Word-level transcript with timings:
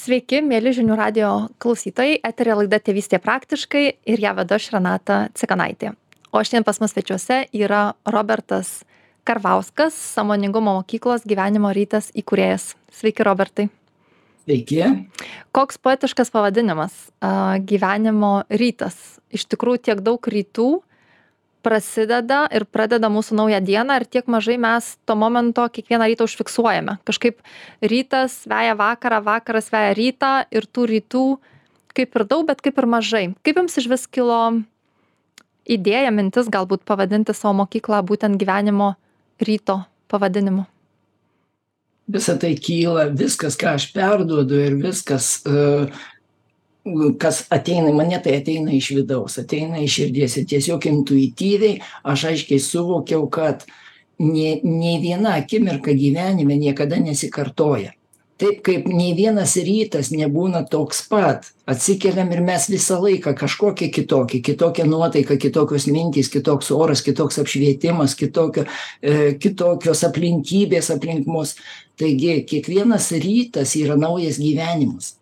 Sveiki, 0.00 0.38
mėly 0.40 0.70
žinių 0.72 0.94
radio 0.96 1.30
klausytojai, 1.60 2.14
eterė 2.24 2.54
laida 2.62 2.78
Tėvystė 2.80 3.18
praktiškai 3.20 3.82
ir 4.08 4.22
ją 4.22 4.30
vedu 4.38 4.54
aš 4.56 4.70
Renata 4.72 5.16
Cikanaitė. 5.36 5.90
O 6.32 6.40
šiandien 6.40 6.64
pas 6.64 6.78
mus 6.80 6.94
svečiuose 6.94 7.42
yra 7.52 7.82
Robertas 8.08 8.70
Karvauskas, 9.28 9.98
Samoningumo 10.14 10.78
mokyklos 10.78 11.26
gyvenimo 11.28 11.68
rytas 11.76 12.08
įkūrėjas. 12.16 12.70
Sveiki, 12.96 13.26
Robertai. 13.28 13.66
Sveiki. 14.46 14.80
Koks 15.52 15.76
poetiškas 15.84 16.32
pavadinimas- 16.32 17.10
gyvenimo 17.70 18.46
rytas. 18.48 19.20
Iš 19.28 19.44
tikrųjų, 19.52 19.82
tiek 19.90 20.00
daug 20.00 20.16
rytų 20.24 20.80
prasideda 21.62 22.44
ir 22.54 22.64
pradeda 22.64 23.10
mūsų 23.12 23.36
naują 23.38 23.60
dieną 23.64 24.00
ir 24.00 24.06
tiek 24.08 24.26
mažai 24.30 24.56
mes 24.60 24.96
to 25.04 25.16
momento 25.16 25.66
kiekvieną 25.68 26.08
rytą 26.10 26.26
užfiksuojame. 26.28 26.98
Kažkaip 27.08 27.40
rytas 27.82 28.42
veja 28.50 28.74
vakarą, 28.78 29.22
vakaras 29.24 29.70
veja 29.72 29.94
rytą 29.96 30.32
ir 30.50 30.66
tų 30.66 30.88
rytų 30.94 31.24
kaip 31.96 32.16
ir 32.16 32.26
daug, 32.26 32.46
bet 32.48 32.62
kaip 32.64 32.78
ir 32.78 32.88
mažai. 32.90 33.24
Kaip 33.44 33.60
jums 33.60 33.78
iš 33.80 33.88
vis 33.90 34.06
kilo 34.06 34.40
idėja, 35.68 36.10
mintis 36.14 36.50
galbūt 36.50 36.84
pavadinti 36.88 37.34
savo 37.36 37.56
mokyklą 37.62 38.02
būtent 38.06 38.40
gyvenimo 38.40 38.94
ryto 39.42 39.82
pavadinimu? 40.10 40.66
Visą 42.10 42.34
tai 42.42 42.56
kyla, 42.58 43.06
viskas, 43.14 43.54
ką 43.58 43.76
aš 43.78 43.90
perduodu 43.94 44.58
ir 44.58 44.74
viskas, 44.80 45.36
uh, 45.46 45.86
kas 47.20 47.44
ateina 47.52 47.90
į 47.90 47.96
mane, 47.96 48.18
tai 48.24 48.38
ateina 48.40 48.72
iš 48.72 48.90
vidaus, 48.96 49.36
ateina 49.40 49.80
iš 49.84 49.98
širdies 49.98 50.36
ir 50.40 50.48
tiesiog 50.54 50.88
intuityviai 50.88 51.80
aš 52.08 52.26
aiškiai 52.32 52.60
suvokiau, 52.64 53.28
kad 53.32 53.66
nei, 54.20 54.60
nei 54.64 54.98
viena 55.02 55.36
akimirka 55.40 55.92
gyvenime 55.96 56.56
niekada 56.56 57.00
nesikartoja. 57.00 57.92
Taip 58.40 58.62
kaip 58.64 58.86
nei 58.88 59.10
vienas 59.12 59.52
rytas 59.60 60.08
nebūna 60.14 60.62
toks 60.72 61.02
pat, 61.10 61.50
atsikeliam 61.68 62.30
ir 62.32 62.40
mes 62.40 62.70
visą 62.72 62.96
laiką 63.02 63.34
kažkokie 63.36 63.90
kitokie, 63.92 64.40
kitokia 64.40 64.86
nuotaika, 64.88 65.36
kitokios 65.36 65.84
mintys, 65.92 66.32
kitoks 66.32 66.72
oras, 66.72 67.04
kitoks 67.04 67.36
apšvietimas, 67.42 68.16
kitokio, 68.16 68.64
e, 69.04 69.34
kitokios 69.36 70.06
aplinkybės 70.08 70.88
aplink 70.96 71.28
mus. 71.28 71.58
Taigi 72.00 72.40
kiekvienas 72.48 73.12
rytas 73.20 73.76
yra 73.76 74.00
naujas 74.00 74.40
gyvenimas 74.40 75.19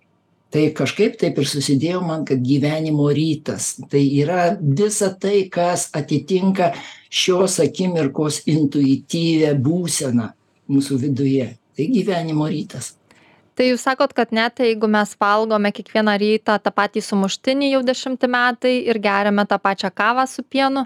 tai 0.54 0.68
kažkaip 0.76 1.18
taip 1.20 1.38
ir 1.38 1.48
susidėjo 1.48 2.02
man 2.04 2.24
kad 2.28 2.40
gyvenimo 2.44 3.08
rytas. 3.14 3.76
Tai 3.90 4.00
yra 4.00 4.54
visa 4.60 5.10
tai 5.12 5.48
kas 5.52 5.88
atitinka 5.96 6.72
šios 7.10 7.58
akimirkos 7.64 8.42
intuityvią 8.48 9.54
būseną 9.64 10.30
mūsų 10.68 11.02
viduje. 11.04 11.50
Tai 11.76 11.90
gyvenimo 11.92 12.48
rytas. 12.50 12.94
Tai 13.58 13.66
jūs 13.66 13.82
sakot, 13.82 14.12
kad 14.14 14.30
net 14.30 14.60
jeigu 14.62 14.86
mes 14.86 15.16
valgome 15.18 15.72
kiekvieną 15.74 16.12
rytą 16.22 16.54
tą 16.62 16.70
patį 16.70 17.02
sumuštinį 17.02 17.72
jau 17.72 17.80
dešimti 17.82 18.28
metai 18.30 18.74
ir 18.86 19.00
geriame 19.02 19.42
tą 19.50 19.58
pačią 19.58 19.90
kavą 19.90 20.28
su 20.30 20.44
pienu, 20.46 20.84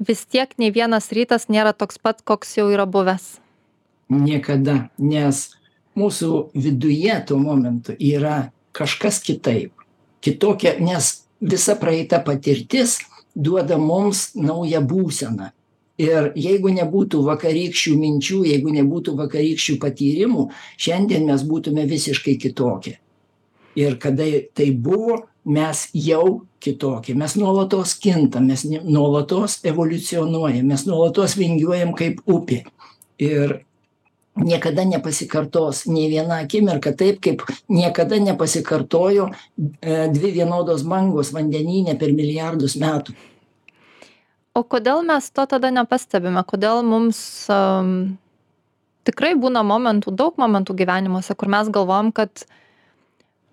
vis 0.00 0.24
tiek 0.24 0.54
nei 0.56 0.72
vienas 0.72 1.10
rytas 1.12 1.50
nėra 1.52 1.74
toks 1.76 2.00
pat, 2.00 2.22
koks 2.24 2.56
jau 2.56 2.70
yra 2.72 2.86
buvęs. 2.88 3.26
Niekada, 4.08 4.88
nes 4.96 5.50
mūsų 6.00 6.30
viduje 6.56 7.18
tuo 7.28 7.38
momentu 7.42 7.92
yra 8.00 8.53
kažkas 8.74 9.20
kitaip. 9.24 9.72
Kitokia 10.24 10.76
nes 10.80 11.24
visa 11.40 11.76
praeita 11.76 12.20
patirtis 12.24 12.98
duoda 13.34 13.78
mums 13.78 14.32
naują 14.34 14.82
būseną. 14.86 15.50
Ir 16.00 16.32
jeigu 16.34 16.72
nebūtų 16.74 17.20
vakarykščių 17.22 17.92
minčių 18.00 18.40
jeigu 18.48 18.72
nebūtų 18.74 19.14
vakarykščių 19.20 19.76
patyrimų 19.82 20.48
šiandien 20.74 21.28
mes 21.28 21.44
būtume 21.46 21.84
visiškai 21.86 22.34
kitokie. 22.42 22.96
Ir 23.78 23.94
kada 24.02 24.26
tai 24.54 24.72
buvo 24.74 25.20
mes 25.44 25.84
jau 25.94 26.46
kitokie. 26.58 27.14
Mes 27.14 27.36
nuolatos 27.38 27.94
kintam 28.00 28.48
mes 28.50 28.64
nuolatos 28.66 29.60
evoliucionuojam 29.66 30.66
mes 30.66 30.86
nuolatos 30.88 31.36
vingiuojam 31.38 31.94
kaip 31.94 32.24
upė. 32.26 32.64
Ir 33.22 33.60
niekada 34.36 34.84
nepasikartos 34.84 35.84
nei 35.86 36.08
viena 36.10 36.40
akimirka 36.42 36.92
taip 36.92 37.20
kaip 37.22 37.44
niekada 37.68 38.18
nepasikartojo 38.18 39.28
e, 39.30 40.08
dvi 40.10 40.32
vienodos 40.40 40.82
bangos 40.82 41.30
vandenyne 41.34 41.94
per 41.98 42.12
milijardus 42.12 42.76
metų. 42.80 43.14
O 44.54 44.62
kodėl 44.62 45.02
mes 45.06 45.30
to 45.34 45.46
tada 45.50 45.70
nepastebime? 45.74 46.42
Kodėl 46.46 46.84
mums 46.86 47.18
um, 47.50 48.18
tikrai 49.06 49.32
būna 49.38 49.64
momentų, 49.66 50.14
daug 50.14 50.38
momentų 50.38 50.76
gyvenimuose, 50.78 51.34
kur 51.34 51.50
mes 51.50 51.70
galvom, 51.74 52.12
kad 52.14 52.30
uh, 52.44 52.60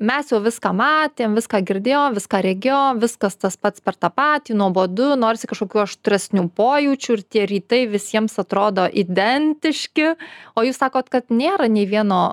mes 0.02 0.32
jau 0.34 0.42
viską 0.44 0.74
matėm 0.76 1.36
viską 1.38 1.62
girdėjom 1.70 2.16
viską 2.18 2.42
regėjom 2.48 3.02
viskas 3.04 3.38
tas 3.40 3.58
pats 3.62 3.84
per 3.86 3.96
tą 3.96 4.12
patį 4.14 4.58
nuobodu 4.60 5.14
norisi 5.20 5.50
kažkokių 5.52 5.84
aštresnių 5.86 6.48
pojūčių 6.58 7.18
ir 7.18 7.26
tie 7.36 7.48
rytai 7.50 7.84
visiems 7.92 8.40
atrodo 8.42 8.88
identiški 9.04 10.14
o 10.56 10.66
jūs 10.66 10.82
sakot 10.82 11.12
kad 11.14 11.30
nėra 11.30 11.70
nei 11.72 11.86
vieno 11.90 12.24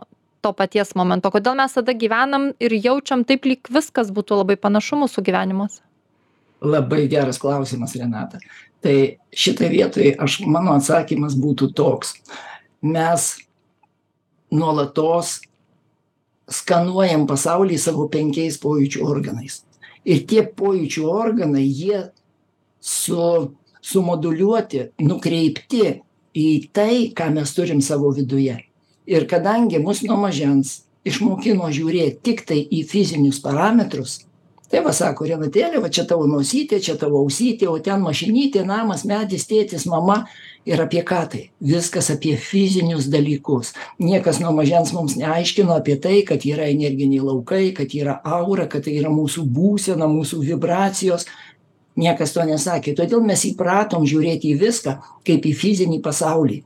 to 0.43 0.55
paties 0.56 0.95
momento 0.99 1.33
kodėl 1.34 1.59
mes 1.59 1.77
tada 1.77 1.93
gyvenam 1.93 2.53
ir 2.62 2.79
jaučiam 2.79 3.27
taip 3.29 3.47
lyg 3.49 3.69
viskas 3.71 4.15
būtų 4.15 4.43
labai 4.43 4.56
panašu 4.61 4.99
mūsų 5.05 5.27
gyvenimuose 5.29 5.85
Labai 6.61 7.06
geras 7.06 7.39
klausimas, 7.39 7.95
Renata. 7.95 8.41
Tai 8.83 8.95
šitą 9.31 9.69
vietoj 9.71 10.17
aš, 10.19 10.41
mano 10.47 10.75
atsakymas 10.75 11.37
būtų 11.39 11.71
toks. 11.79 12.17
Mes 12.83 13.29
nuolatos 14.50 15.39
skanuojam 16.48 17.26
pasaulį 17.28 17.78
savo 17.81 18.09
penkiais 18.12 18.59
pojūčių 18.62 19.04
organais. 19.04 19.62
Ir 20.09 20.25
tie 20.28 20.44
pojūčių 20.47 21.04
organai, 21.10 21.66
jie 21.66 22.09
su, 22.81 23.54
sumoduliuoti, 23.84 24.88
nukreipti 25.04 25.98
į 26.38 26.48
tai, 26.72 27.10
ką 27.16 27.31
mes 27.34 27.53
turim 27.56 27.82
savo 27.84 28.12
viduje. 28.16 28.56
Ir 29.08 29.26
kadangi 29.28 29.81
mus 29.81 30.03
nuo 30.04 30.19
mažens 30.20 30.82
išmokino 31.08 31.69
žiūrėti 31.72 32.20
tik 32.25 32.44
tai 32.48 32.60
į 32.60 32.82
fizinius 32.88 33.41
parametrus, 33.44 34.20
va 34.84 34.93
sako, 34.93 35.25
Renatėlė, 35.25 35.81
va 35.81 35.89
čia 35.89 36.05
tavo 36.05 36.27
nosytė, 36.29 36.77
čia 36.84 36.99
tavo 37.01 37.23
ausytė, 37.25 37.71
o 37.73 37.79
ten 37.81 38.03
mašinytė, 38.05 38.67
namas, 38.69 39.06
medis, 39.09 39.47
tėtis, 39.49 39.87
mama, 39.89 40.27
ir 40.69 40.83
apie 40.84 41.03
ką 41.09 41.23
tai? 41.33 41.43
Viskas 41.65 42.11
apie 42.12 42.34
fizinius 42.37 43.09
dalykus. 43.09 43.73
Niekas 44.03 44.43
nuo 44.43 44.53
mažens 44.53 44.93
mums 44.93 45.17
neaiškino 45.17 45.73
apie 45.77 45.97
tai 45.97 46.21
kad 46.29 46.45
yra 46.45 46.69
energiniai 46.69 47.25
laukai 47.25 47.73
kad 47.77 47.95
yra 47.97 48.19
aura 48.25 48.69
kad 48.69 48.84
tai 48.84 48.99
yra 49.01 49.12
mūsų 49.12 49.47
būsena 49.49 50.09
mūsų 50.11 50.43
vibracijos. 50.51 51.27
Niekas 51.99 52.35
to 52.37 52.45
nesakė. 52.47 52.95
Todėl 52.95 53.25
mes 53.27 53.43
įpratom 53.49 54.05
žiūrėti 54.06 54.53
į 54.53 54.59
viską 54.61 54.99
kaip 55.27 55.49
į 55.49 55.55
fizinį 55.62 56.03
pasaulį. 56.05 56.62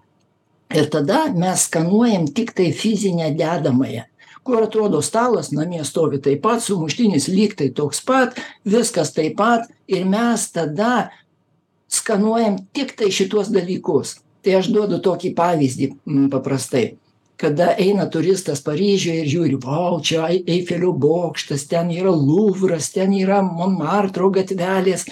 Ir 0.73 0.89
tada 0.93 1.27
mes 1.37 1.69
skanuojam 1.69 2.27
tiktai 2.35 2.73
fizinę 2.73 3.31
dedamąją 3.37 4.09
kur 4.43 4.63
atrodo 4.63 5.03
stalas 5.03 5.51
namie 5.53 5.85
stovi 5.85 6.21
taip 6.23 6.43
pat 6.43 6.63
sumuštinis 6.63 7.29
lyg 7.31 7.55
tai 7.59 7.71
toks 7.71 8.03
pat 8.05 8.39
viskas 8.65 9.15
taip 9.15 9.37
pat. 9.39 9.69
Ir 9.87 10.07
mes 10.09 10.47
tada 10.53 11.11
skanuojam 11.93 12.59
tiktai 12.73 13.11
šituos 13.13 13.53
dalykus. 13.53 14.17
Tai 14.43 14.59
aš 14.59 14.73
duodu 14.75 14.99
tokį 15.03 15.35
pavyzdį 15.39 15.89
paprastai. 16.33 16.97
Kada 17.39 17.73
eina 17.79 18.07
turistas 18.11 18.63
paryžiuje 18.63 19.23
ir 19.23 19.31
žiūri 19.31 19.59
vau 19.63 19.99
čia 20.03 20.29
eifelio 20.31 20.93
bokštas 20.95 21.67
ten 21.71 21.91
yra 21.95 22.11
luvras 22.11 22.91
ten 22.95 23.15
yra 23.15 23.43
monmartro 23.43 24.31
gatvelės. 24.35 25.07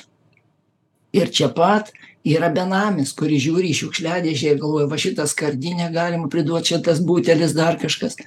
Ir 1.15 1.31
čia 1.35 1.51
pat 1.55 1.91
yra 2.27 2.51
benamis 2.55 3.13
kuris 3.17 3.43
žiūri 3.47 3.73
į 3.73 3.79
šiukšliadėžę 3.81 4.55
ir 4.55 4.63
galvoja 4.63 4.89
va 4.91 4.99
šitą 5.01 5.27
skardinę 5.31 5.89
galima 5.95 6.29
priduot 6.31 6.67
čia 6.69 6.79
tas 6.85 7.01
butelis 7.03 7.55
dar 7.57 7.79
kažkas 7.81 8.19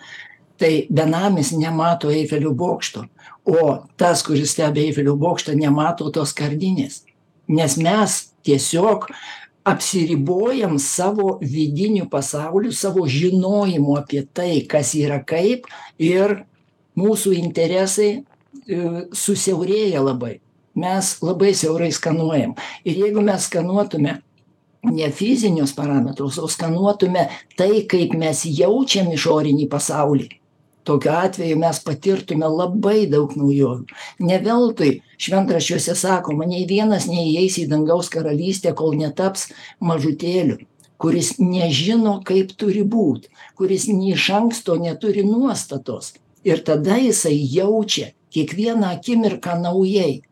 tai 0.58 0.88
benamis 0.90 1.52
nemato 1.58 2.12
eifelio 2.14 2.54
bokšto 2.54 3.06
o 3.46 3.78
tas 3.98 4.24
kuris 4.24 4.52
stebi 4.52 4.88
eifelio 4.88 5.16
bokštą 5.20 5.56
nemato 5.60 6.10
tos 6.12 6.32
skardinės. 6.32 7.04
Nes 7.48 7.76
mes 7.78 8.20
tiesiog 8.46 9.10
apsiribojam 9.68 10.78
savo 10.80 11.38
vidiniu 11.42 12.08
pasauliu 12.12 12.72
savo 12.72 13.08
žinojimu 13.08 13.98
apie 13.98 14.24
tai 14.34 14.62
kas 14.68 14.94
yra 14.96 15.20
kaip 15.24 15.68
ir 16.00 16.44
mūsų 17.00 17.34
interesai 17.40 18.12
e, 18.14 18.24
susiaurėja 19.12 20.04
labai. 20.04 20.38
Mes 20.76 21.10
labai 21.22 21.54
siaurai 21.56 21.92
skanuojam. 21.94 22.56
Ir 22.86 22.98
jeigu 23.06 23.22
mes 23.22 23.48
skanuotume 23.48 24.22
ne 24.84 25.10
fizinius 25.12 25.74
parametrus 25.76 26.40
o 26.40 26.48
skanuotume 26.48 27.28
tai 27.58 27.84
kaip 27.90 28.16
mes 28.20 28.46
jaučiam 28.46 29.12
išorinį 29.16 29.68
pasaulį 29.72 30.30
tokiu 30.88 31.14
atveju 31.16 31.60
mes 31.62 31.80
patirtume 31.86 32.50
labai 32.50 33.06
daug 33.12 33.34
naujovių. 33.40 33.88
Ne 34.28 34.42
veltui 34.44 35.00
šventraščiuose 35.22 35.96
sakoma 36.00 36.48
nei 36.50 36.68
vienas 36.70 37.08
neįeis 37.12 37.60
į 37.64 37.70
dangaus 37.72 38.12
karalystę 38.14 38.76
kol 38.78 38.96
netaps 39.00 39.50
mažutėliu 39.80 40.62
kuris 41.04 41.34
nežino 41.40 42.14
kaip 42.24 42.54
turi 42.56 42.86
būt 42.88 43.26
kuris 43.60 43.90
nė 43.92 44.14
iš 44.16 44.30
anksto 44.38 44.78
neturi 44.80 45.26
nuostatos. 45.28 46.14
Ir 46.48 46.62
tada 46.68 46.96
jisai 47.00 47.36
jaučia 47.36 48.12
kiekvieną 48.34 48.90
akimirką 48.98 49.58
naujai. 49.62 50.24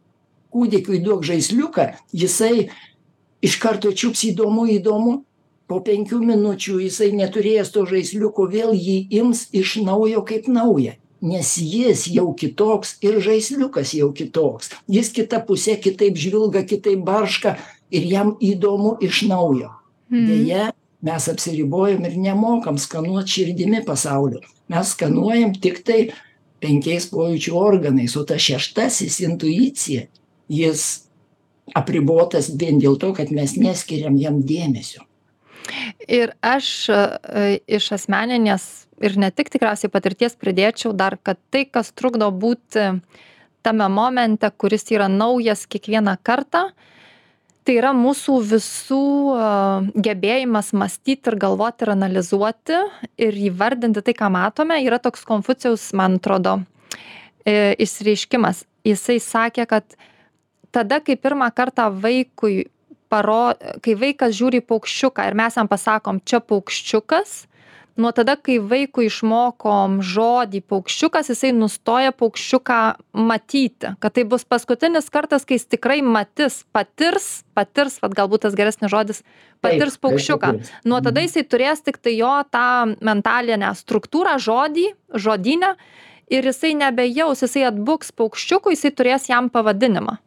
Kūdikiui 0.51 0.99
duok 1.03 1.23
žaisliuką 1.27 1.85
jisai 2.11 2.69
iš 3.43 3.57
karto 3.59 3.91
čiups 3.91 4.25
įdomu 4.31 4.67
įdomu 4.77 5.21
po 5.71 5.79
penkių 5.87 6.19
minučių 6.27 6.81
jisai 6.83 7.13
neturėjęs 7.15 7.71
to 7.71 7.85
žaisliuko 7.87 8.49
vėl 8.51 8.75
jį 8.75 8.97
ims 9.21 9.47
iš 9.55 9.77
naujo 9.85 10.25
kaip 10.27 10.51
naują 10.51 10.97
nes 11.21 11.53
jis 11.57 12.07
jau 12.09 12.31
kitoks 12.33 12.95
ir 13.05 13.19
žaisliukas 13.21 13.93
jau 13.93 14.09
kitoks. 14.13 14.71
Jis 14.89 15.11
kita 15.13 15.39
puse 15.45 15.77
kitaip 15.77 16.17
žvilga 16.17 16.63
kitaip 16.65 17.03
barška 17.05 17.55
ir 17.93 18.07
jam 18.09 18.33
įdomu 18.41 18.97
iš 19.05 19.21
naujo. 19.29 19.69
Deja 20.09 20.71
mes 21.01 21.27
apsiribojam 21.29 22.03
ir 22.09 22.17
nemokam 22.17 22.77
skanuot 22.81 23.29
širdimi 23.29 23.83
pasaulio. 23.85 24.41
Mes 24.69 24.95
skanuojam 24.95 25.53
tiktai 25.61 26.09
penkiais 26.61 27.07
pojūčių 27.13 27.53
organais 27.57 28.17
o 28.17 28.25
tas 28.25 28.41
šeštasis 28.41 29.21
intuicija 29.25 30.09
jis 30.51 31.05
apribotas 31.77 32.51
vien 32.57 32.81
dėl 32.81 32.97
to, 32.99 33.13
kad 33.15 33.31
mes 33.31 33.55
neskiriam 33.57 34.17
jam 34.19 34.41
dėmesio. 34.43 35.05
Ir 36.09 36.33
aš 36.41 36.67
e, 36.89 37.01
iš 37.69 37.91
asmeninės 37.97 38.87
ir 39.01 39.17
ne 39.19 39.31
tik 39.33 39.51
tikriausiai 39.53 39.91
patirties 39.93 40.37
pridėčiau 40.39 40.93
dar, 40.97 41.17
kad 41.21 41.39
tai, 41.53 41.65
kas 41.65 41.91
trukdo 41.93 42.29
būti 42.31 42.87
tame 43.65 43.87
momente, 43.93 44.49
kuris 44.57 44.87
yra 44.93 45.07
naujas 45.11 45.67
kiekvieną 45.69 46.17
kartą, 46.25 46.69
tai 47.65 47.77
yra 47.77 47.91
mūsų 47.97 48.37
visų 48.51 49.05
e, 49.35 49.47
gebėjimas 50.07 50.71
mąstyti 50.77 51.31
ir 51.31 51.37
galvoti 51.41 51.85
ir 51.85 51.93
analizuoti 51.93 52.81
ir 53.21 53.41
įvardinti 53.51 54.03
tai, 54.05 54.17
ką 54.17 54.31
matome, 54.33 54.81
yra 54.85 55.01
toks 55.01 55.25
konfucijaus, 55.29 55.91
man 55.97 56.17
atrodo, 56.21 56.59
e, 57.45 57.73
išreiškimas. 57.85 58.65
Jisai 58.87 59.19
sakė, 59.21 59.67
kad 59.69 59.97
tada 60.73 61.01
kai 61.05 61.19
pirmą 61.19 61.51
kartą 61.53 61.91
vaikui 61.93 62.65
paro 63.11 63.53
kai 63.83 63.95
vaikas 63.99 64.35
žiūri 64.37 64.63
į 64.63 64.67
paukščiuką 64.71 65.27
ir 65.29 65.37
mes 65.37 65.57
jam 65.59 65.69
pasakom 65.71 66.21
čia 66.25 66.41
paukščiukas. 66.43 67.41
Nuo 67.99 68.13
tada 68.15 68.37
kai 68.39 68.55
vaikui 68.63 69.09
išmokom 69.09 69.97
žodį 70.05 70.61
paukščiukas 70.71 71.27
jisai 71.33 71.51
nustoja 71.51 72.13
paukščiuką 72.15 72.77
matyti. 73.27 73.91
Kad 73.99 74.15
tai 74.15 74.23
bus 74.31 74.47
paskutinis 74.47 75.11
kartas 75.11 75.43
kai 75.45 75.59
jis 75.59 75.67
tikrai 75.75 75.99
matys 75.99 76.61
patirs 76.71 77.43
patirs 77.57 77.99
vat 78.01 78.15
galbūt 78.15 78.47
tas 78.47 78.55
geresnis 78.55 78.93
žodis 78.93 79.21
patirs 79.61 79.99
paukščiuką. 79.99 80.53
nuo 80.87 81.01
tada 81.03 81.25
jisai 81.25 81.43
turės 81.43 81.83
tiktai 81.83 82.15
jo 82.15 82.31
tą 82.49 82.95
mentalinę 83.03 83.75
struktūrą 83.75 84.39
žodį 84.39 84.87
žodyne 85.13 85.75
ir 86.31 86.47
jisai 86.47 86.73
nebejaus 86.79 87.43
jisai 87.43 87.67
atbuks 87.69 88.15
paukščiukui 88.15 88.79
jisai 88.79 88.95
turės 88.95 89.27
jam 89.29 89.51
pavadinimą 89.51 90.17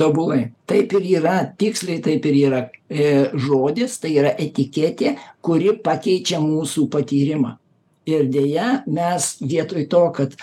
tobulai. 0.00 0.52
Taip 0.66 0.92
ir 0.98 1.08
yra 1.20 1.36
tiksliai 1.58 2.02
taip 2.04 2.26
ir 2.30 2.38
yra. 2.46 2.62
E, 2.88 3.30
žodis 3.40 3.98
tai 4.02 4.14
yra 4.18 4.34
etiketė 4.38 5.16
kuri 5.44 5.74
pakeičia 5.84 6.40
mūsų 6.42 6.88
patyrimą. 6.92 7.56
Ir 8.04 8.26
deja 8.28 8.82
mes 8.86 9.34
vietoj 9.40 9.86
to 9.88 10.02
kad 10.16 10.34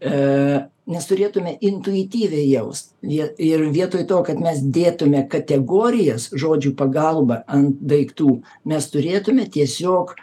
e, 0.00 0.62
nes 0.90 1.06
turėtume 1.06 1.54
intuityviai 1.60 2.46
jaust 2.50 2.94
ir 3.04 3.64
vietoj 3.74 4.06
to 4.10 4.20
kad 4.26 4.40
mes 4.42 4.62
dėtume 4.74 5.26
kategorijas 5.30 6.30
žodžių 6.32 6.74
pagalba 6.78 7.42
ant 7.46 7.78
daiktų 7.92 8.38
mes 8.72 8.88
turėtume 8.92 9.46
tiesiog 9.52 10.16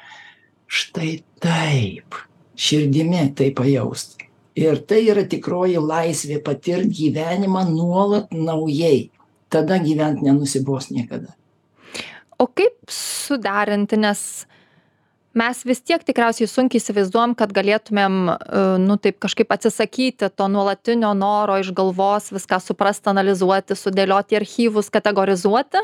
štai 0.68 1.20
taip 1.44 2.18
širdimi 2.58 3.28
tai 3.38 3.52
pajaust 3.56 4.18
ir 4.58 4.82
tai 4.90 5.04
yra 5.12 5.24
tikroji 5.30 5.78
laisvė 5.82 6.42
patirt 6.44 6.90
gyvenimą 6.90 7.68
nuolat 7.70 8.34
naujai. 8.34 9.10
Tada 9.54 9.78
gyvent 9.80 10.24
nenusibos 10.26 10.90
niekada. 10.92 11.32
O 12.38 12.50
kaip 12.52 12.92
suderinti 12.92 13.98
nes 13.98 14.22
mes 15.38 15.60
vis 15.70 15.80
tiek 15.86 16.02
tikriausiai 16.04 16.50
sunkiai 16.50 16.82
įsivaizduojam 16.82 17.36
kad 17.38 17.54
galėtumėm 17.56 18.16
e, 18.30 18.36
nu 18.82 18.98
taip 19.02 19.20
kažkaip 19.24 19.52
atsisakyti 19.54 20.30
to 20.34 20.48
nuolatinio 20.52 21.14
noro 21.18 21.60
iš 21.62 21.70
galvos 21.78 22.32
viską 22.34 22.60
suprast 22.64 23.08
analizuoti 23.08 23.78
sudėlioti 23.78 24.40
archyvus 24.40 24.90
kategorizuoti. 24.94 25.84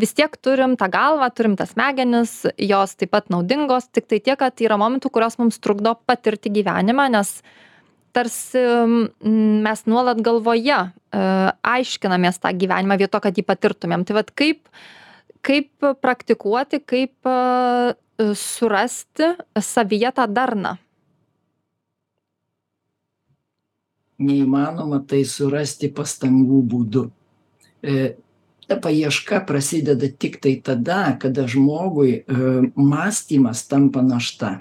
Vis 0.00 0.14
tiek 0.16 0.38
turim 0.40 0.78
tą 0.80 0.88
galvą 0.92 1.28
turim 1.34 1.58
tas 1.58 1.74
smegenis 1.74 2.38
jos 2.56 2.96
taip 2.96 3.12
pat 3.12 3.28
naudingos. 3.34 3.90
Tiktai 3.90 4.22
tiek 4.22 4.38
kad 4.40 4.64
yra 4.64 4.78
momentų 4.80 5.10
kurios 5.12 5.38
mums 5.42 5.60
trukdo 5.62 5.96
patirti 6.06 6.54
gyvenimą 6.54 7.10
nes 7.12 7.40
tarsi 8.12 8.60
mes 9.64 9.84
nuolat 9.88 10.20
galvoje 10.24 10.78
e, 10.78 10.90
aiškinamės 11.64 12.40
tą 12.42 12.52
gyvenimą 12.56 12.98
vietoj 13.00 13.16
to 13.16 13.22
kad 13.26 13.38
jį 13.40 13.44
patirtumėm. 13.48 14.06
Tai 14.06 14.20
vat 14.20 14.32
kaip 14.36 14.68
kaip 15.42 15.86
praktikuoti 16.04 16.82
kaip 16.84 17.28
e, 17.28 17.36
surasti 18.38 19.32
savyje 19.58 20.12
tą 20.16 20.28
darną? 20.30 20.76
Neįmanoma 24.22 25.00
tai 25.08 25.24
surasti 25.26 25.90
pastangų 25.90 26.60
būdu. 26.70 27.06
E, 27.82 28.12
ta 28.68 28.76
paieška 28.78 29.40
prasideda 29.48 30.06
tiktai 30.06 30.60
tada 30.62 31.16
kada 31.20 31.48
žmogui 31.50 32.22
mąstymas 32.78 33.66
tampa 33.66 34.04
našta 34.06 34.60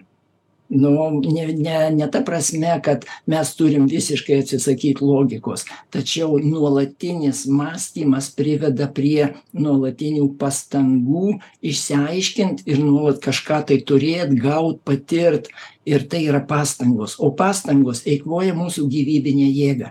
nu 0.72 1.22
ne 1.22 1.46
ne 1.54 1.78
ne 1.92 2.08
ta 2.08 2.22
prasme 2.26 2.80
kad 2.84 3.06
mes 3.28 3.56
turim 3.56 3.88
visiškai 3.92 4.40
atsisakyt 4.42 5.02
logikos 5.04 5.66
tačiau 5.92 6.40
nuolatinis 6.40 7.44
mąstymas 7.46 8.32
priveda 8.36 8.88
prie 8.88 9.34
nuolatinių 9.54 10.30
pastangų 10.40 11.38
išsiaiškint 11.62 12.64
ir 12.66 12.80
nuolat 12.80 13.20
kažką 13.24 13.62
tai 13.68 13.82
turėt 13.86 14.34
gaut 14.40 14.82
patirt. 14.88 15.52
Ir 15.82 16.04
tai 16.06 16.28
yra 16.30 16.44
pastangos. 16.46 17.16
O 17.18 17.32
pastangos 17.34 18.04
eikvoja 18.06 18.54
mūsų 18.54 18.86
gyvybinę 18.86 19.48
jėgą. 19.50 19.90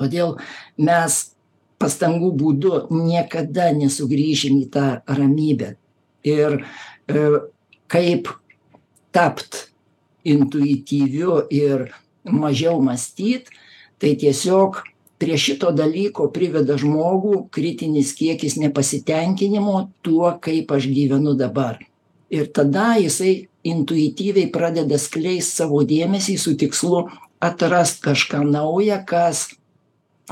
Todėl 0.00 0.38
mes 0.80 1.18
pastangų 1.80 2.30
būdu 2.40 2.86
niekada 2.88 3.70
nesugrįšim 3.76 4.56
į 4.62 4.66
tą 4.72 4.86
ramybę. 5.04 5.74
Ir 6.24 6.62
e, 7.08 7.26
kaip 7.92 8.32
tapt 9.12 9.70
intuityviu 10.24 11.46
ir 11.50 11.90
mažiau 12.24 12.80
mąstyt 12.82 13.50
tai 14.00 14.14
tiesiog 14.16 14.82
prie 15.20 15.36
šito 15.36 15.72
dalyko 15.76 16.30
priveda 16.32 16.78
žmogų 16.80 17.46
kritinis 17.52 18.14
kiekis 18.16 18.56
nepasitenkinimo 18.60 19.90
tuo 20.04 20.32
kaip 20.40 20.72
aš 20.72 20.88
gyvenu 20.88 21.36
dabar. 21.36 21.76
Ir 22.32 22.48
tada 22.48 22.94
jisai 22.96 23.50
intuityviai 23.66 24.48
pradeda 24.52 24.96
skleist 24.98 25.58
savo 25.60 25.82
dėmesį 25.84 26.38
su 26.40 26.54
tikslu 26.56 27.08
atrast 27.40 28.00
kažką 28.04 28.44
nauja 28.48 29.00
kas 29.04 29.48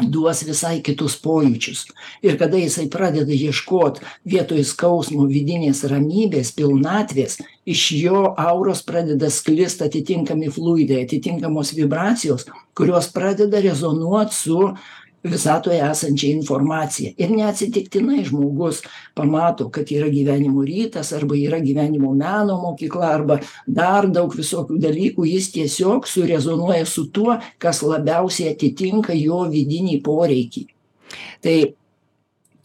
duos 0.02 0.42
visai 0.46 0.78
kitus 0.84 1.16
pojūčius. 1.22 1.86
Ir 2.22 2.38
kada 2.40 2.60
jisai 2.60 2.88
pradeda 2.92 3.34
ieškot 3.34 4.00
vietoj 4.28 4.64
skausmo 4.66 5.26
vidinės 5.30 5.84
ramybės 5.90 6.52
pilnatvės 6.56 7.38
iš 7.68 7.82
jo 7.98 8.22
auros 8.38 8.82
pradeda 8.86 9.30
sklist 9.30 9.82
atitinkami 9.84 10.52
fluidai 10.54 11.02
atitinkamos 11.04 11.74
vibracijos 11.76 12.46
kurios 12.78 13.10
pradeda 13.12 13.60
rezonuot 13.60 14.32
su 14.32 14.60
visatoje 15.22 15.80
esančia 15.90 16.30
informacija 16.30 17.12
ir 17.16 17.30
neatsitiktinai 17.30 18.22
žmogus 18.24 18.82
pamato 19.14 19.68
kad 19.70 19.90
yra 19.90 20.08
gyvenimo 20.12 20.62
rytas 20.64 21.12
arba 21.12 21.36
yra 21.36 21.58
gyvenimo 21.60 22.12
meno 22.14 22.58
mokykla 22.62 23.10
arba 23.14 23.40
dar 23.66 24.06
daug 24.06 24.34
visokių 24.34 24.78
dalykų. 24.82 25.26
Jis 25.26 25.50
tiesiog 25.56 26.06
surezonuoja 26.06 26.86
su 26.86 27.08
tuo 27.10 27.38
kas 27.58 27.82
labiausiai 27.82 28.54
atitinka 28.54 29.16
jo 29.18 29.42
vidinį 29.50 30.00
poreikį. 30.06 30.66
Tai 31.42 31.58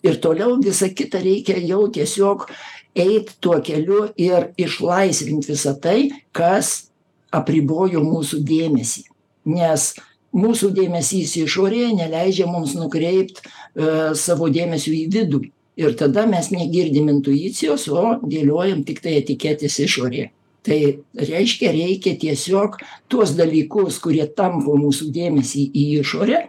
ir 0.03 0.21
toliau 0.21 0.59
visa 0.61 0.89
kita 0.89 1.21
reikia 1.23 1.57
jau 1.57 1.87
tiesiog 1.89 2.47
eit 2.95 3.33
tuo 3.41 3.59
keliu 3.65 4.11
ir 4.17 4.51
išlaisvint 4.57 5.47
visa 5.49 5.73
tai 5.73 6.11
kas 6.31 6.91
apribojo 7.33 8.03
mūsų 8.05 8.43
dėmesį. 8.45 9.07
Nes 9.49 9.93
mūsų 10.33 10.71
dėmesys 10.77 11.35
išorėje 11.41 11.93
neleidžia 11.97 12.47
mums 12.49 12.75
nukreipt 12.77 13.43
e, 13.43 13.49
savo 14.17 14.49
dėmesio 14.53 14.93
į 14.93 15.03
vidų. 15.13 15.43
Ir 15.77 15.95
tada 15.97 16.27
mes 16.29 16.51
negirdim 16.53 17.09
intuicijos 17.09 17.87
o 17.89 18.19
dėliojam 18.21 18.83
tiktai 18.85 19.17
etiketes 19.23 19.79
išorėje 19.81 20.29
tai 20.63 20.79
reiškia 21.17 21.71
reikia 21.75 22.15
tiesiog 22.19 22.77
tuos 23.11 23.35
dalykus 23.35 23.99
kurie 24.03 24.25
tampo 24.37 24.77
mūsų 24.79 25.09
dėmesį 25.13 25.63
į 25.75 25.85
išorę 25.99 26.39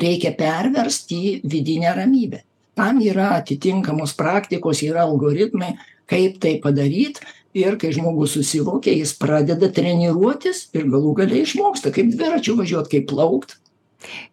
reikia 0.00 0.32
perverst 0.38 1.12
į 1.12 1.40
vidinę 1.44 1.92
ramybę. 1.96 2.44
Tam 2.78 3.00
yra 3.04 3.34
atitinkamos 3.36 4.14
praktikos 4.16 4.80
yra 4.86 5.04
algoritmai 5.04 5.74
kaip 6.10 6.40
tai 6.42 6.56
padaryt 6.62 7.20
ir 7.56 7.76
kai 7.80 7.92
žmogus 7.94 8.36
susivokia 8.36 8.94
jis 8.94 9.14
pradeda 9.18 9.70
treniruotis 9.74 10.68
ir 10.76 10.86
galų 10.90 11.14
gale 11.22 11.42
išmoksta 11.42 11.92
kaip 11.94 12.12
dviračiu 12.14 12.56
važiuot 12.60 12.90
kaip 12.92 13.08
plaukt. 13.10 13.56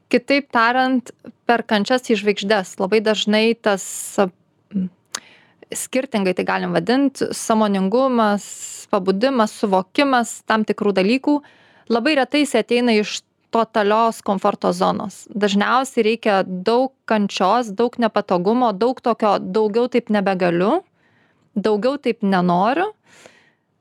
Kitaip 0.07 0.47
tariant 0.55 1.09
per 1.50 1.65
kančias 1.67 2.07
į 2.07 2.21
žvaigždes. 2.21 2.77
Labai 2.79 3.01
dažnai 3.03 3.51
tas 3.59 3.83
skirtingai 5.75 6.33
tai 6.38 6.45
galim 6.47 6.75
vadint 6.75 7.19
sąmoningumas 7.36 8.45
pabudimas 8.91 9.51
suvokimas 9.59 10.41
tam 10.47 10.63
tikrų 10.63 10.93
dalykų 10.95 11.41
labai 11.91 12.15
retai 12.19 12.45
jisai 12.45 12.63
ateina 12.63 12.95
iš 12.95 13.21
totalios 13.51 14.21
komforto 14.24 14.71
zonos. 14.75 15.25
Dažniausiai 15.31 16.05
reikia 16.07 16.41
daug 16.47 16.93
kančios 17.07 17.71
daug 17.75 17.95
nepatogumo 18.00 18.74
daug 18.75 19.00
tokio 19.03 19.38
daugiau 19.39 19.88
taip 19.91 20.12
nebegaliu 20.13 20.81
daugiau 21.58 21.98
taip 22.02 22.24
nenoriu 22.24 22.92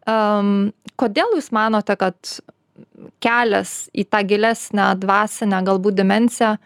um, 0.09 0.73
kodėl 1.00 1.37
jūs 1.37 1.50
manote 1.54 1.97
kad 2.00 2.37
kelias 3.23 3.87
į 3.97 4.06
tą 4.11 4.23
gilesnę 4.28 4.90
dvasinę 5.00 5.62
galbūt 5.66 5.97
dimensiją 6.00 6.56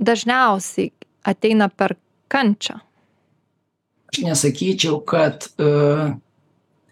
dažniausiai 0.00 0.90
ateina 1.28 1.68
per 1.68 1.96
kančią? 2.32 2.80
Aš 4.10 4.22
nesakyčiau, 4.26 4.98
kad 5.06 5.46
uh, 5.62 6.10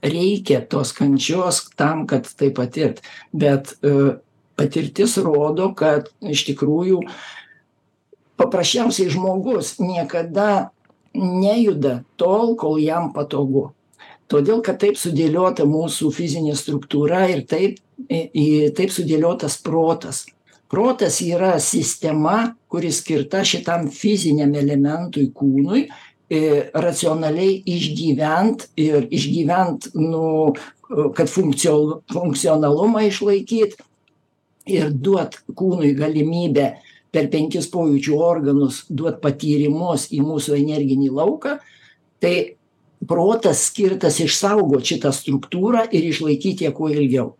reikia 0.04 0.60
tos 0.70 0.92
kančios 0.94 1.64
tam, 1.78 2.06
kad 2.10 2.28
tai 2.38 2.52
patirt, 2.54 3.02
bet 3.34 3.74
uh, 3.82 4.18
patirtis 4.58 5.16
rodo, 5.22 5.72
kad 5.78 6.10
iš 6.22 6.44
tikrųjų 6.52 7.02
paprasčiausiai 8.38 9.10
žmogus 9.10 9.76
niekada 9.82 10.70
nejuda 11.18 12.02
tol, 12.16 12.54
kol 12.56 12.78
jam 12.82 13.12
patogu. 13.12 13.72
Todėl, 14.28 14.60
kad 14.64 14.80
taip 14.82 14.98
sudėliota 15.00 15.64
mūsų 15.68 16.10
fizinė 16.12 16.56
struktūra 16.58 17.26
ir 17.32 17.46
taip 17.48 17.78
taip 18.08 18.92
sudėliotas 18.94 19.58
protas. 19.64 20.26
Protas 20.68 21.22
yra 21.24 21.56
sistema, 21.64 22.52
kuri 22.68 22.92
skirta 22.92 23.40
šitam 23.44 23.88
fiziniam 23.88 24.52
elementui 24.54 25.30
kūnui 25.34 25.86
racionaliai 26.28 27.62
išgyvent 27.64 28.66
ir 28.76 29.06
išgyvent, 29.08 29.88
nu, 29.96 30.52
kad 31.16 31.30
funkcio, 31.32 32.02
funkcionalumą 32.12 33.06
išlaikyt 33.08 33.78
ir 34.68 34.92
duot 34.92 35.38
kūnui 35.56 35.94
galimybę 35.96 36.74
per 37.14 37.28
penkis 37.32 37.68
pojūčių 37.72 38.20
organus 38.20 38.84
duot 38.88 39.20
patyrimus 39.24 40.08
į 40.12 40.22
mūsų 40.26 40.58
energinį 40.58 41.10
lauką, 41.16 41.56
tai 42.20 42.34
protas 43.08 43.68
skirtas 43.68 44.18
išsaugot 44.22 44.86
šitą 44.86 45.12
struktūrą 45.14 45.86
ir 45.94 46.08
išlaikyti 46.10 46.66
ją 46.66 46.72
kuo 46.76 46.90
ilgiau. 46.92 47.34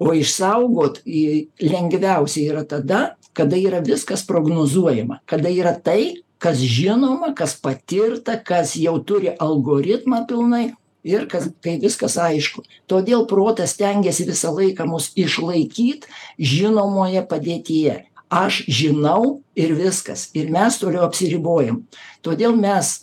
O 0.00 0.12
išsaugot 0.16 1.02
lengviausia 1.04 2.46
yra 2.48 2.64
tada 2.64 3.00
kada 3.36 3.56
yra 3.56 3.80
viskas 3.84 4.24
prognozuojama 4.26 5.20
kada 5.28 5.52
yra 5.52 5.74
tai 5.76 6.22
kas 6.40 6.58
žinoma 6.58 7.34
kas 7.36 7.54
patirta 7.60 8.38
kas 8.44 8.74
jau 8.76 8.98
turi 9.04 9.34
algoritmą 9.36 10.24
pilnai 10.28 10.70
ir 11.04 11.26
kas 11.28 11.48
kai 11.64 11.78
viskas 11.80 12.16
aišku. 12.20 12.64
Todėl 12.88 13.26
protas 13.28 13.74
stengiasi 13.76 14.26
visą 14.28 14.52
laiką 14.56 14.86
mus 14.88 15.10
išlaikyt 15.16 16.06
žinomoje 16.36 17.24
padėtyje 17.28 17.96
aš 18.30 18.64
žinau 18.70 19.42
ir 19.58 19.74
viskas. 19.74 20.30
Ir 20.34 20.50
mes 20.54 20.78
toliau 20.78 21.04
apsiribojam. 21.08 21.82
Todėl 22.22 22.54
mes 22.56 23.00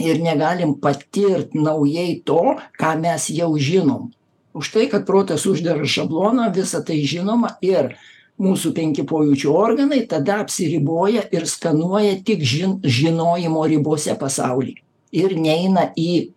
ir 0.00 0.20
negalim 0.22 0.74
patirt 0.80 1.54
naujai 1.54 2.22
to 2.24 2.56
ką 2.80 2.94
mes 3.00 3.28
jau 3.30 3.52
žinom. 3.58 4.08
Už 4.56 4.72
tai 4.72 4.88
kad 4.90 5.06
protas 5.06 5.44
uždeda 5.46 5.84
šabloną 5.84 6.48
visa 6.54 6.80
tai 6.82 7.02
žinoma 7.04 7.58
ir 7.62 7.94
mūsų 8.38 8.72
penki 8.74 9.04
pojūčių 9.06 9.52
organai 9.52 10.00
tada 10.08 10.40
apsiriboja 10.44 11.26
ir 11.34 11.46
skanuoja 11.46 12.16
tik 12.24 12.42
žin 12.42 12.78
žinojimo 12.82 13.64
ribose 13.68 14.14
pasaulį. 14.18 14.78
Ir 15.12 15.34
neina 15.36 15.90
į 15.98 16.30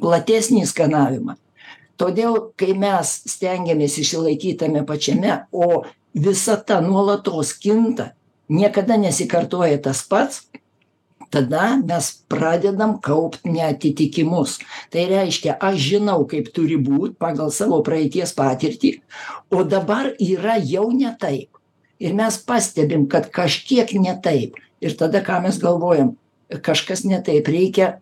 platesnį 0.00 0.64
skanavimą. 0.66 1.36
Todėl 2.00 2.52
kai 2.60 2.74
mes 2.76 3.12
stengiamės 3.28 3.96
išsilaikyt 4.00 4.60
tame 4.60 4.82
pačiame 4.88 5.46
o 5.52 5.84
visata 6.16 6.80
nuolatos 6.80 7.52
kinta 7.60 8.12
niekada 8.48 8.96
nesikartoja 8.96 9.78
tas 9.82 10.02
pats 10.08 10.46
tada 11.30 11.76
mes 11.76 12.22
pradedam 12.28 13.00
kaupt 13.02 13.44
neatitikimus. 13.44 14.58
Tai 14.90 15.06
reiškia 15.10 15.56
aš 15.60 15.76
žinau 15.90 16.24
kaip 16.30 16.52
turi 16.54 16.78
būt 16.78 17.18
pagal 17.18 17.50
savo 17.50 17.82
praeities 17.86 18.32
patirtį 18.36 18.96
o 19.50 19.64
dabar 19.66 20.12
yra 20.22 20.56
jau 20.62 20.88
ne 20.94 21.12
taip. 21.20 21.50
Ir 21.98 22.14
mes 22.14 22.38
pastebim 22.38 23.08
kad 23.08 23.30
kažkiek 23.32 23.92
ne 24.00 24.14
taip. 24.22 24.56
Ir 24.80 24.96
tada 24.96 25.24
ką 25.24 25.42
mes 25.42 25.58
galvojam? 25.58 26.14
Kažkas 26.62 27.04
ne 27.08 27.18
taip 27.24 27.48
reikia 27.48 27.96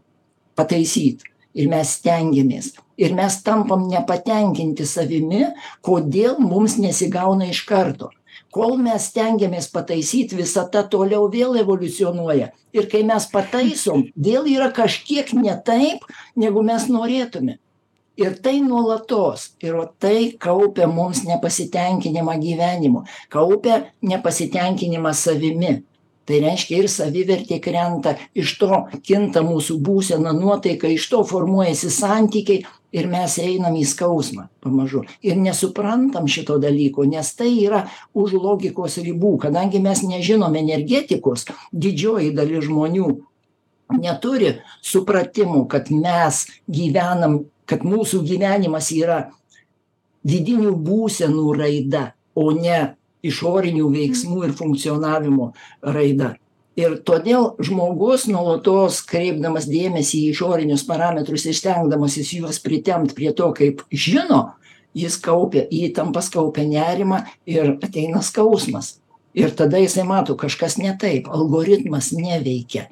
pataisyt 0.58 1.24
ir 1.54 1.70
mes 1.70 1.96
stengiamės 1.96 2.74
ir 2.96 3.14
mes 3.14 3.40
tampam 3.46 3.88
nepatenkinti 3.90 4.86
savimi 4.86 5.46
kodėl 5.84 6.38
mums 6.38 6.78
nesigauna 6.78 7.50
iš 7.50 7.64
karto. 7.68 8.10
Kol 8.54 8.76
mes 8.78 9.08
stengiamės 9.10 9.66
pataisyt 9.74 10.32
visata 10.38 10.84
toliau 10.86 11.26
vėl 11.30 11.56
evoliucionuoja. 11.58 12.52
Ir 12.74 12.86
kai 12.90 13.02
mes 13.06 13.26
pataisom 13.32 14.04
vėl 14.14 14.46
yra 14.50 14.70
kažkiek 14.74 15.32
ne 15.34 15.56
taip 15.66 16.06
negu 16.38 16.62
mes 16.62 16.86
norėtume. 16.90 17.58
Ir 18.14 18.36
tai 18.38 18.60
nuolatos. 18.62 19.48
Ir 19.58 19.74
va 19.74 19.88
tai 19.98 20.36
kaupia 20.38 20.86
mums 20.86 21.24
nepasitenkinimą 21.26 22.36
gyvenimu 22.44 23.02
kaupia 23.34 23.80
nepasitenkinimą 24.02 25.14
savimi. 25.18 25.80
Tai 26.24 26.38
reiškia 26.40 26.78
ir 26.80 26.86
savivertė 26.88 27.58
krenta 27.60 28.14
iš 28.38 28.54
to 28.60 28.84
kinta 29.04 29.42
mūsų 29.44 29.76
būsena 29.84 30.32
nuotaika 30.32 30.88
iš 30.88 31.10
to 31.10 31.20
formuojasi 31.28 31.90
santykiai 31.92 32.62
ir 32.94 33.10
mes 33.10 33.36
einam 33.42 33.74
į 33.76 33.84
skausmą 33.90 34.48
pamažu. 34.64 35.02
Ir 35.26 35.38
nesuprantam 35.40 36.28
šito 36.30 36.60
dalyko 36.62 37.06
nes 37.10 37.34
tai 37.34 37.50
yra 37.66 37.84
už 38.14 38.36
logikos 38.38 38.98
ribų. 39.02 39.36
Kadangi 39.46 39.82
mes 39.82 40.04
nežinom 40.06 40.54
energetikos 40.60 41.48
didžioji 41.72 42.34
dalis 42.36 42.68
žmonių 42.68 43.08
neturi 43.98 44.54
supratimo 44.82 45.66
kad 45.68 45.90
mes 45.90 46.46
gyvenam 46.66 47.42
kad 47.68 47.84
mūsų 47.84 48.22
gyvenimas 48.28 48.90
yra 48.92 49.18
vidinių 50.24 50.74
būsenų 50.84 51.52
raida 51.56 52.12
o 52.34 52.50
ne 52.56 52.94
išorinių 53.24 53.88
veiksmų 53.92 54.44
ir 54.48 54.56
funkcionavimo 54.56 55.52
raida 55.82 56.34
ir 56.78 56.98
todėl 57.06 57.52
žmogus 57.62 58.26
nuolatos 58.30 59.00
kreipdamas 59.06 59.68
dėmesį 59.70 60.24
į 60.24 60.34
išorinius 60.34 60.84
parametrus 60.88 61.46
ir 61.46 61.56
stengdamasis 61.58 62.34
juos 62.38 62.60
pritempt 62.62 63.14
prie 63.14 63.32
to 63.36 63.50
kaip 63.56 63.84
žino 63.90 64.54
jis 64.94 65.16
kaupia 65.22 65.64
įtampas 65.70 66.30
kaupia 66.32 66.66
nerimą 66.68 67.24
ir 67.50 67.76
ateina 67.82 68.22
skausmas. 68.22 68.98
Ir 69.34 69.50
tada 69.50 69.80
jisai 69.82 70.04
mato 70.06 70.36
kažkas 70.38 70.78
ne 70.78 70.92
taip 70.98 71.26
algoritmas 71.26 72.12
neveikia. 72.14 72.86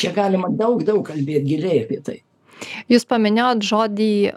Čia 0.00 0.10
galima 0.16 0.50
daug 0.50 0.82
daug 0.86 1.04
kalbėt 1.06 1.46
giliai 1.46 1.84
apie 1.84 2.00
tai. 2.02 2.16
Jūs 2.90 3.06
paminėjot 3.08 3.62
žodį 3.64 4.12
e, 4.26 4.32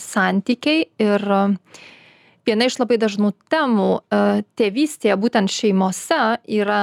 santykiai 0.00 0.86
ir 1.02 1.26
viena 2.48 2.68
iš 2.68 2.78
labai 2.80 2.96
dažnų 3.02 3.34
temų 3.52 3.90
e, 4.00 4.22
tėvystėje 4.56 5.18
būtent 5.20 5.52
šeimose 5.52 6.22
yra 6.48 6.80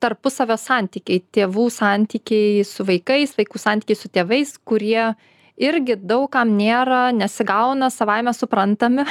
tarpusavio 0.00 0.56
santykiai 0.60 1.22
tėvų 1.34 1.66
santykiai 1.74 2.64
su 2.66 2.86
vaikais 2.88 3.36
vaikų 3.38 3.60
santykiai 3.60 3.98
su 3.98 4.10
tėvais 4.12 4.56
kurie 4.64 5.12
irgi 5.60 5.98
daug 6.00 6.28
kam 6.32 6.54
nėra 6.56 7.10
nesigauna 7.16 7.90
savaime 7.92 8.32
suprantami 8.36 9.04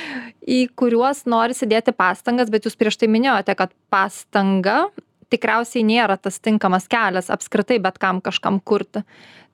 į 0.58 0.62
kuriuos 0.80 1.26
norisi 1.28 1.68
dėti 1.68 1.94
pastangas 1.96 2.50
bet 2.52 2.66
jūs 2.66 2.78
prieš 2.80 3.02
tai 3.02 3.10
minėjote 3.12 3.56
kad 3.58 3.76
pastanga 3.92 4.86
tikriausiai 5.30 5.84
nėra 5.86 6.16
tas 6.18 6.40
tinkamas 6.42 6.88
kelias 6.90 7.30
apskritai 7.30 7.78
bet 7.82 8.00
kam 8.02 8.20
kažkam 8.24 8.58
kurti. 8.60 9.04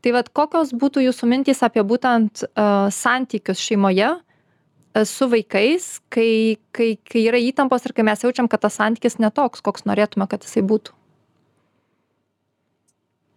Tai 0.05 0.13
vat 0.15 0.31
kokios 0.31 0.73
būtų 0.77 1.07
jūsų 1.07 1.29
mintys 1.29 1.63
apie 1.67 1.83
būtent 1.87 2.45
santykius 2.95 3.61
šeimoje 3.61 4.15
su 5.05 5.29
vaikais 5.29 6.01
kai 6.09 6.59
kai 6.73 6.97
kai 7.05 7.27
yra 7.29 7.41
įtampos 7.43 7.85
ir 7.87 7.93
kai 7.97 8.05
mes 8.07 8.23
jaučiam 8.25 8.49
kad 8.49 8.63
tas 8.65 8.79
santykis 8.81 9.19
ne 9.19 9.31
toks 9.31 9.61
koks 9.65 9.85
norėtume 9.89 10.29
kad 10.31 10.45
jisai 10.47 10.65
būtų. 10.67 10.95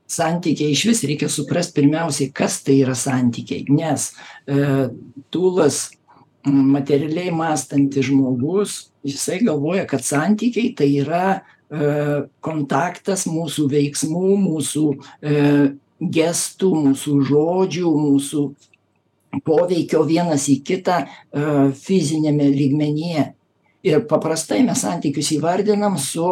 Santykiai 0.10 0.74
išvis 0.74 1.04
reikia 1.06 1.30
suprast 1.30 1.75
pirmiausiai 1.75 2.32
kas 2.34 2.62
tai 2.66 2.80
yra 2.82 2.96
santykiai 2.98 3.68
nes 3.70 4.12
e, 4.48 4.89
tūlas 5.34 5.89
materialiai 6.48 7.34
mąstantis 7.36 8.08
žmogus 8.08 8.80
jisai 9.06 9.42
galvoja 9.44 9.86
kad 9.89 10.06
santykiai 10.06 10.74
tai 10.78 10.89
yra 11.04 11.25
e, 11.36 12.24
kontaktas 12.42 13.28
mūsų 13.30 13.68
veiksmų 13.75 14.34
mūsų 14.48 14.86
e, 14.96 15.38
gestų 16.00 16.72
mūsų 16.88 17.16
žodžių 17.28 17.94
mūsų 18.08 18.44
poveikio 19.45 20.03
vienas 20.07 20.48
į 20.51 20.59
kitą 20.65 21.01
e, 21.03 21.09
fiziniame 21.77 22.50
lygmenyje. 22.53 23.29
Ir 23.88 24.01
paprastai 24.09 24.59
mes 24.67 24.81
santykius 24.83 25.31
įvardinam 25.38 25.95
su 26.01 26.25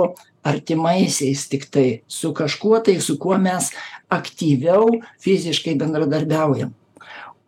artimaisiais 0.47 1.45
tiktai 1.51 2.01
su 2.07 2.33
kažkuo 2.35 2.81
tai 2.83 2.97
su 3.03 3.15
kuo 3.19 3.37
mes 3.39 3.71
aktyviau 4.11 4.99
fiziškai 5.23 5.77
bendradarbiaujam. 5.79 6.73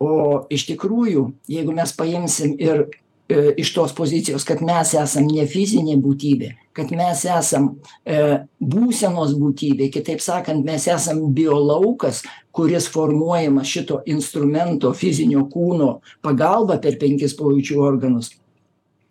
O 0.00 0.46
iš 0.48 0.64
tikrųjų 0.70 1.26
jeigu 1.52 1.76
mes 1.76 1.92
paimsim 1.96 2.56
ir 2.56 2.86
iš 3.30 3.74
tos 3.76 3.94
pozicijos 3.94 4.44
kad 4.48 4.62
mes 4.64 4.94
esam 4.98 5.28
ne 5.30 5.46
fizinė 5.46 5.96
būtybė 6.02 6.54
kad 6.72 6.90
mes 6.94 7.24
esam 7.26 7.66
e, 8.06 8.18
būsenos 8.60 9.34
būtybė. 9.38 9.90
Kitaip 9.92 10.22
sakant 10.22 10.64
mes 10.66 10.86
esam 10.90 11.22
biolaukas 11.34 12.22
kuris 12.54 12.88
formuojamas 12.90 13.68
šito 13.70 14.00
instrumento 14.10 14.92
fizinio 14.96 15.44
kūno 15.50 15.98
pagalba 16.24 16.78
per 16.82 16.98
penkis 17.00 17.34
pojūčių 17.38 17.80
organus. 17.82 18.32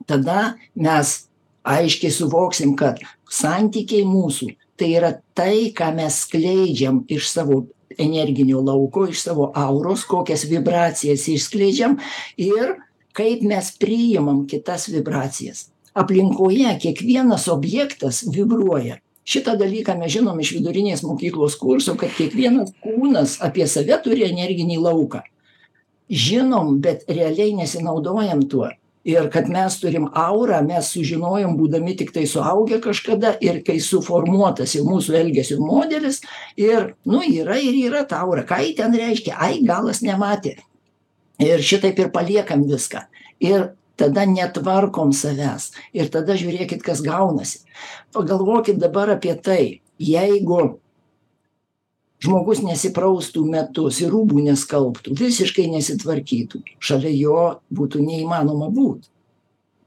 Tada 0.09 0.55
mes 0.75 1.15
aiškiai 1.67 2.13
suvoksim 2.15 2.75
kad 2.79 3.01
santykiai 3.29 4.07
mūsų 4.07 4.53
tai 4.79 4.93
yra 4.95 5.13
tai 5.35 5.69
ką 5.75 5.91
mes 5.97 6.23
skleidžiam 6.23 7.03
iš 7.11 7.29
savo 7.29 7.65
energinio 7.99 8.63
lauko 8.63 9.09
iš 9.11 9.25
savo 9.27 9.51
auros 9.57 10.05
kokias 10.07 10.45
vibracijas 10.47 11.27
išskleidžiam 11.27 11.97
ir 12.39 12.77
kaip 13.13 13.41
mes 13.41 13.71
priimam 13.79 14.45
kitas 14.47 14.87
vibracijas. 14.87 15.67
Aplinkoje 15.93 16.77
kiekvienas 16.81 17.47
objektas 17.47 18.23
vibruoja. 18.33 18.99
Šitą 19.29 19.53
dalyką 19.59 19.93
mes 19.99 20.13
žinom 20.15 20.39
iš 20.41 20.55
vidurinės 20.57 21.03
mokyklos 21.05 21.57
kursų 21.61 21.97
kad 22.01 22.13
kiekvienas 22.17 22.71
kūnas 22.81 23.37
apie 23.45 23.67
save 23.69 23.99
turi 24.05 24.25
energinį 24.29 24.79
lauką. 24.81 25.21
Žinom 26.09 26.79
bet 26.81 27.03
realiai 27.09 27.53
nesinaudojam 27.57 28.45
tuo. 28.49 28.71
Ir 29.05 29.29
kad 29.33 29.47
mes 29.49 29.77
turim 29.79 30.09
aurą 30.17 30.59
mes 30.65 30.89
sužinojom 30.93 31.55
būdami 31.57 31.93
tiktai 32.01 32.25
suaugę 32.27 32.81
kažkada 32.83 33.35
ir 33.41 33.61
kai 33.65 33.77
suformuotas 33.81 34.73
jau 34.75 34.83
mūsų 34.87 35.15
elgesio 35.21 35.59
modelis 35.61 36.19
ir 36.57 36.93
nu 37.05 37.21
yra 37.23 37.57
ir 37.61 37.77
yra 37.89 38.03
ta 38.09 38.23
aura. 38.25 38.43
Ką 38.49 38.59
ji 38.65 38.73
ten 38.81 38.97
reiškia? 38.97 39.37
Ai 39.39 39.61
galas 39.65 40.01
nematė 40.05 40.57
ir 41.39 41.63
šitaip 41.63 41.99
ir 41.99 42.11
paliekam 42.13 42.65
viską. 42.67 43.05
Ir 43.39 43.71
tada 43.99 44.25
netvarkom 44.27 45.11
savęs. 45.15 45.71
Ir 45.95 46.11
tada 46.11 46.37
žiūrėkit 46.39 46.83
kas 46.83 47.01
gaunasi. 47.03 47.63
Pagalvokit 48.15 48.79
dabar 48.79 49.11
apie 49.15 49.35
tai 49.35 49.63
jeigu 49.99 50.79
žmogus 52.23 52.63
nesipraustų 52.63 53.45
metus 53.47 54.01
ir 54.03 54.11
rūbų 54.11 54.43
neskalbtų 54.49 55.15
visiškai 55.19 55.69
nesitvarkytų 55.71 56.63
šalia 56.83 57.11
jo 57.15 57.43
būtų 57.71 58.03
neįmanoma 58.03 58.71
būt. 58.75 59.07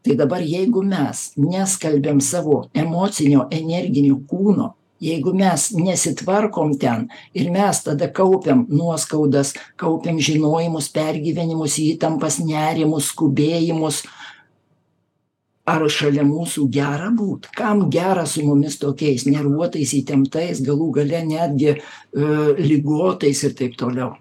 Tai 0.02 0.16
dabar 0.18 0.42
jeigu 0.42 0.82
mes 0.82 1.30
neskalbiam 1.38 2.20
savo 2.20 2.64
emocinio 2.74 3.46
energinio 3.54 4.18
kūno 4.28 4.72
jeigu 5.02 5.34
mes 5.34 5.68
nesitvarkom 5.74 6.76
ten 6.78 7.08
ir 7.34 7.50
mes 7.50 7.82
tada 7.84 8.08
kaupiam 8.08 8.64
nuoskaudas 8.70 9.54
kaupiam 9.80 10.20
žinojimus 10.22 10.90
pergyvenimus 10.94 11.78
įtampas 11.82 12.38
nerimus 12.44 13.10
skubėjimus 13.12 14.02
ar 15.66 15.84
šalia 15.90 16.24
mūsų 16.26 16.66
gera 16.74 17.10
būt? 17.14 17.50
Kam 17.56 17.88
gera 17.90 18.24
su 18.26 18.42
mumis 18.46 18.78
tokiais 18.82 19.26
nervuotais 19.28 19.94
įtemptais 19.98 20.62
galų 20.66 20.90
gale 20.98 21.22
netgi 21.26 21.70
e, 21.72 21.78
ligotais 22.58 23.44
ir 23.46 23.54
taip 23.58 23.76
toliau? 23.78 24.16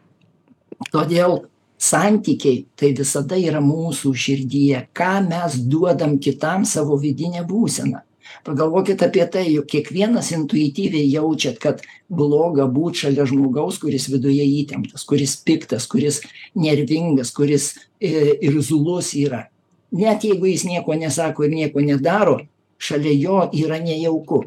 Todėl 0.94 1.40
santykiai 1.82 2.66
tai 2.78 2.94
visada 2.98 3.38
yra 3.42 3.62
mūsų 3.62 4.14
širdyje. 4.24 4.86
Ką 4.94 5.18
mes 5.26 5.58
duodam 5.66 6.20
kitam 6.22 6.66
savo 6.66 6.98
vidine 7.02 7.42
būsena 7.48 8.06
pagalvokit 8.48 9.04
apie 9.06 9.26
tai 9.32 9.46
juk 9.54 9.68
kiekvienas 9.72 10.32
intuityviai 10.36 11.10
jaučiat 11.12 11.60
kad 11.62 11.82
bloga 12.10 12.68
būt 12.68 13.04
šalia 13.04 13.26
žmogaus 13.30 13.80
kuris 13.82 14.08
viduje 14.12 14.46
įtemptas 14.62 15.06
kuris 15.08 15.36
piktas 15.46 15.88
kuris 15.92 16.22
nervingas 16.56 17.34
kuris 17.36 17.74
e, 18.00 18.38
irzlus 18.42 19.14
yra. 19.18 19.46
Net 19.92 20.24
jeigu 20.24 20.48
jis 20.48 20.66
nieko 20.68 20.96
nesako 20.96 21.46
ir 21.48 21.56
nieko 21.56 21.84
nedaro 21.84 22.40
šalia 22.82 23.14
jo 23.18 23.44
yra 23.66 23.80
nejauku. 23.84 24.46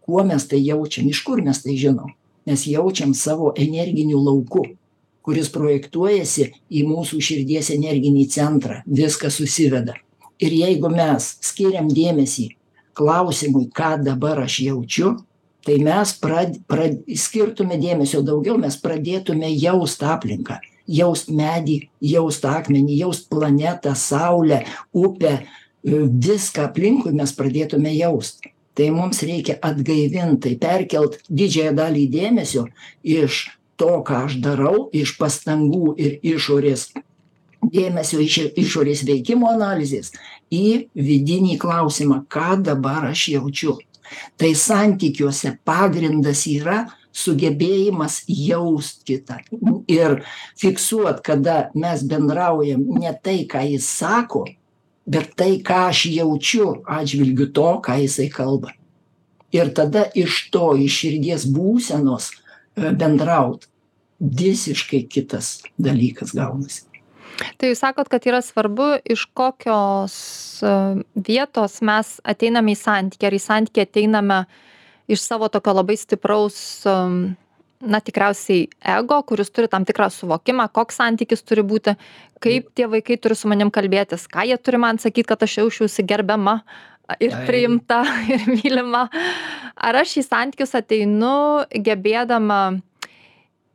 Kuo 0.00 0.24
mes 0.26 0.46
tai 0.50 0.58
jaučiam? 0.64 1.06
Iš 1.06 1.22
kur 1.22 1.42
mes 1.44 1.62
tai 1.62 1.76
žinom? 1.78 2.10
Mes 2.46 2.66
jaučiam 2.66 3.14
savo 3.14 3.52
energiniu 3.56 4.18
lauku 4.18 4.66
kuris 5.26 5.50
projektuojasi 5.52 6.46
į 6.72 6.84
mūsų 6.88 7.20
širdies 7.22 7.70
energinį 7.74 8.24
centrą. 8.32 8.80
Viskas 8.86 9.36
susiveda. 9.40 9.94
Ir 10.40 10.54
jeigu 10.56 10.88
mes 10.92 11.34
skiriam 11.44 11.90
dėmesį 11.92 12.48
klausimui 13.00 13.70
ką 13.76 13.96
dabar 14.04 14.44
aš 14.46 14.60
jaučiu 14.68 15.16
tai 15.64 15.80
mes 15.84 16.12
prad 16.20 16.60
prad 16.70 17.00
skirtume 17.26 17.80
dėmesio 17.80 18.22
daugiau 18.24 18.60
mes 18.60 18.76
pradėtume 18.80 19.50
jaust 19.56 20.04
aplinką 20.04 20.60
jaust 20.90 21.30
medį 21.30 21.76
jaust 22.02 22.44
akmenį 22.46 22.98
jaust 23.04 23.28
planetą 23.30 23.94
saulę 23.94 24.64
upę 24.92 25.32
e, 25.38 25.44
viską 26.26 26.66
aplinkui 26.70 27.14
mes 27.16 27.34
pradėtume 27.36 27.92
jaust. 27.94 28.42
Tai 28.74 28.90
mums 28.94 29.22
reikia 29.26 29.58
atgaivint 29.66 30.40
tai 30.44 30.54
perkelt 30.60 31.18
didžiąją 31.28 31.74
dalį 31.76 32.04
dėmesio 32.14 32.66
iš 33.02 33.46
to 33.80 33.92
ką 34.06 34.24
aš 34.28 34.38
darau 34.44 34.88
iš 34.96 35.16
pastangų 35.18 35.94
ir 35.98 36.18
išorės 36.34 36.90
dėmesio 37.62 38.20
iš 38.24 38.38
išorės 38.58 39.04
veikimo 39.06 39.50
analizės 39.50 40.12
į 40.52 40.90
vidinį 40.94 41.58
klausimą 41.60 42.24
ką 42.32 42.56
dabar 42.64 43.10
aš 43.10 43.28
jaučiu. 43.36 43.78
Tai 44.40 44.50
santykiuose 44.58 45.54
pagrindas 45.64 46.46
yra 46.50 46.84
sugebėjimas 47.14 48.22
jaust 48.26 49.04
kitą 49.06 49.38
ir 49.90 50.20
fiksuot 50.58 51.22
kada 51.26 51.70
mes 51.74 52.02
bendraujam 52.06 52.82
ne 52.98 53.12
tai 53.22 53.44
ką 53.50 53.62
jis 53.66 53.86
sako 53.86 54.46
bet 55.06 55.34
tai 55.38 55.58
ką 55.66 55.86
aš 55.90 56.04
jaučiu 56.10 56.68
atžvilgiu 56.86 57.50
to 57.54 57.70
ką 57.86 57.98
jisai 58.02 58.28
kalba. 58.30 58.74
Ir 59.50 59.72
tada 59.74 60.06
iš 60.14 60.46
to 60.54 60.76
iš 60.78 61.00
širdies 61.02 61.48
būsenos 61.50 62.30
e, 62.30 62.92
bendraut. 62.94 63.66
Visiškai 64.20 65.06
kitas 65.08 65.62
dalykas 65.80 66.34
gaunasi 66.36 66.89
Tai 67.60 67.70
jūs 67.70 67.82
sakot, 67.82 68.08
kad 68.12 68.26
yra 68.28 68.40
svarbu, 68.44 68.92
iš 69.04 69.26
kokios 69.36 70.16
e, 70.62 70.72
vietos 71.14 71.78
mes 71.86 72.16
ateiname 72.24 72.74
į 72.74 72.80
santykį, 72.80 73.28
ar 73.28 73.36
į 73.36 73.42
santykį 73.44 73.84
ateiname 73.86 74.40
iš 75.10 75.24
savo 75.24 75.48
tokio 75.52 75.74
labai 75.80 75.96
stipraus 75.98 76.58
um, 76.86 77.32
na 77.80 77.98
tikriausiai 78.04 78.68
ego 78.98 79.16
kuris 79.26 79.50
turi 79.50 79.70
tam 79.72 79.86
tikrą 79.88 80.10
suvokimą 80.12 80.68
koks 80.76 81.00
santykis 81.00 81.42
turi 81.42 81.64
būti 81.66 81.96
kaip 82.44 82.68
tie 82.76 82.86
vaikai 82.92 83.16
turi 83.18 83.34
su 83.34 83.50
manim 83.50 83.72
kalbėtis 83.74 84.28
ką 84.30 84.44
jie 84.46 84.58
turi 84.60 84.78
man 84.78 85.00
sakyt 85.02 85.26
kad 85.32 85.42
aš 85.42 85.56
jausčiausi 85.62 86.04
gerbiama 86.06 86.60
ir 87.18 87.34
priimta 87.46 88.04
ir 88.32 88.44
mylima. 88.46 89.08
Ar 89.74 89.98
aš 90.02 90.18
į 90.20 90.26
santykius 90.26 90.76
ateinu 90.78 91.64
gebėdama 91.72 92.80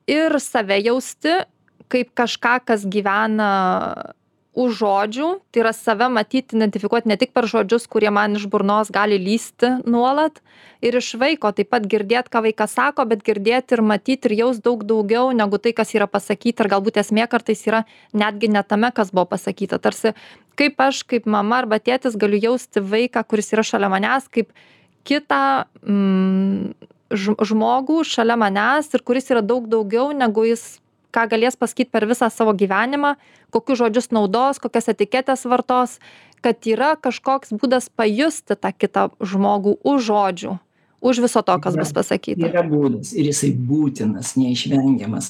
ir 0.07 0.37
save 0.39 0.79
jausti 0.85 1.41
kaip 1.91 2.13
kažką 2.17 2.59
kas 2.65 2.85
gyvena 2.85 4.13
už 4.55 4.77
žodžių 4.79 5.29
tai 5.51 5.61
yra 5.65 5.73
save 5.75 6.07
matyt 6.09 6.53
identifikuot 6.55 7.05
ne 7.09 7.17
tik 7.19 7.33
per 7.35 7.47
žodžius 7.51 7.89
kurie 7.91 8.09
man 8.15 8.39
iš 8.39 8.47
burnos 8.51 8.91
gali 8.93 9.17
lįsti 9.19 9.83
nuolat 9.83 10.39
ir 10.85 10.95
iš 10.95 11.11
vaiko 11.19 11.51
taip 11.55 11.69
pat 11.75 11.87
girdėt 11.91 12.31
ką 12.31 12.41
vaikas 12.47 12.77
sako 12.79 13.05
bet 13.11 13.25
girdėt 13.27 13.75
ir 13.75 13.83
matyt 13.83 14.29
ir 14.29 14.37
jaust 14.39 14.63
daug 14.63 14.85
daugiau 14.87 15.33
negu 15.35 15.59
tai 15.59 15.75
kas 15.75 15.91
yra 15.97 16.07
pasakyta 16.07 16.63
ir 16.63 16.71
galbūt 16.71 17.01
esmė 17.03 17.27
kartais 17.31 17.65
yra 17.67 17.83
netgi 18.15 18.49
ne 18.55 18.63
tame 18.63 18.91
kas 18.95 19.11
buvo 19.11 19.27
pasakyta. 19.35 19.81
Tarsi 19.83 20.15
kaip 20.55 20.79
aš 20.79 21.03
kaip 21.03 21.27
mama 21.27 21.59
arba 21.63 21.81
tėtis 21.83 22.15
galiu 22.15 22.39
jausti 22.39 22.79
vaiką 22.79 23.27
kuris 23.27 23.51
yra 23.51 23.67
šalia 23.67 23.91
manęs 23.91 24.31
kaip 24.31 24.55
kitą 25.05 25.67
mm, 25.83 26.73
žmogų 27.11 28.01
šalia 28.07 28.39
manęs 28.39 28.93
ir 28.95 29.03
kuris 29.03 29.29
yra 29.35 29.43
daug 29.43 29.67
daugiau 29.67 30.13
negu 30.15 30.47
jis 30.47 30.79
ką 31.15 31.25
galės 31.31 31.55
pasakyt 31.59 31.91
per 31.95 32.07
visą 32.09 32.29
savo 32.33 32.53
gyvenimą 32.57 33.15
kokius 33.55 33.81
žodžius 33.83 34.11
naudos 34.15 34.61
kokias 34.63 34.91
etiketes 34.91 35.47
vartos 35.47 35.97
kad 36.45 36.67
yra 36.69 36.93
kažkoks 36.99 37.55
būdas 37.55 37.89
pajusti 37.89 38.59
tą 38.59 38.75
kitą 38.75 39.09
žmogų 39.23 39.79
už 39.81 40.07
žodžių 40.11 40.57
už 41.05 41.21
viso 41.21 41.41
to 41.45 41.55
kas 41.61 41.77
bus 41.77 41.93
pasakyta. 41.93 42.49
yra 42.49 42.63
būdas 42.65 43.13
ir 43.13 43.29
jisai 43.29 43.53
būtinas 43.53 44.33
neišvengiamas. 44.41 45.29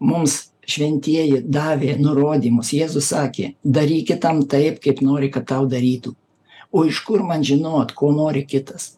Mums 0.00 0.50
šventieji 0.70 1.42
davė 1.44 1.96
nurodymus. 2.00 2.72
Jėzus 2.74 3.10
sakė 3.12 3.54
daryk 3.64 4.08
kitam 4.10 4.42
taip 4.50 4.80
kaip 4.82 5.02
nori 5.04 5.30
kad 5.30 5.46
tau 5.46 5.68
darytų. 5.70 6.14
O 6.72 6.86
iš 6.86 7.02
kur 7.06 7.22
man 7.26 7.44
žinot 7.46 7.94
ko 7.98 8.10
nori 8.14 8.42
kitas 8.46 8.94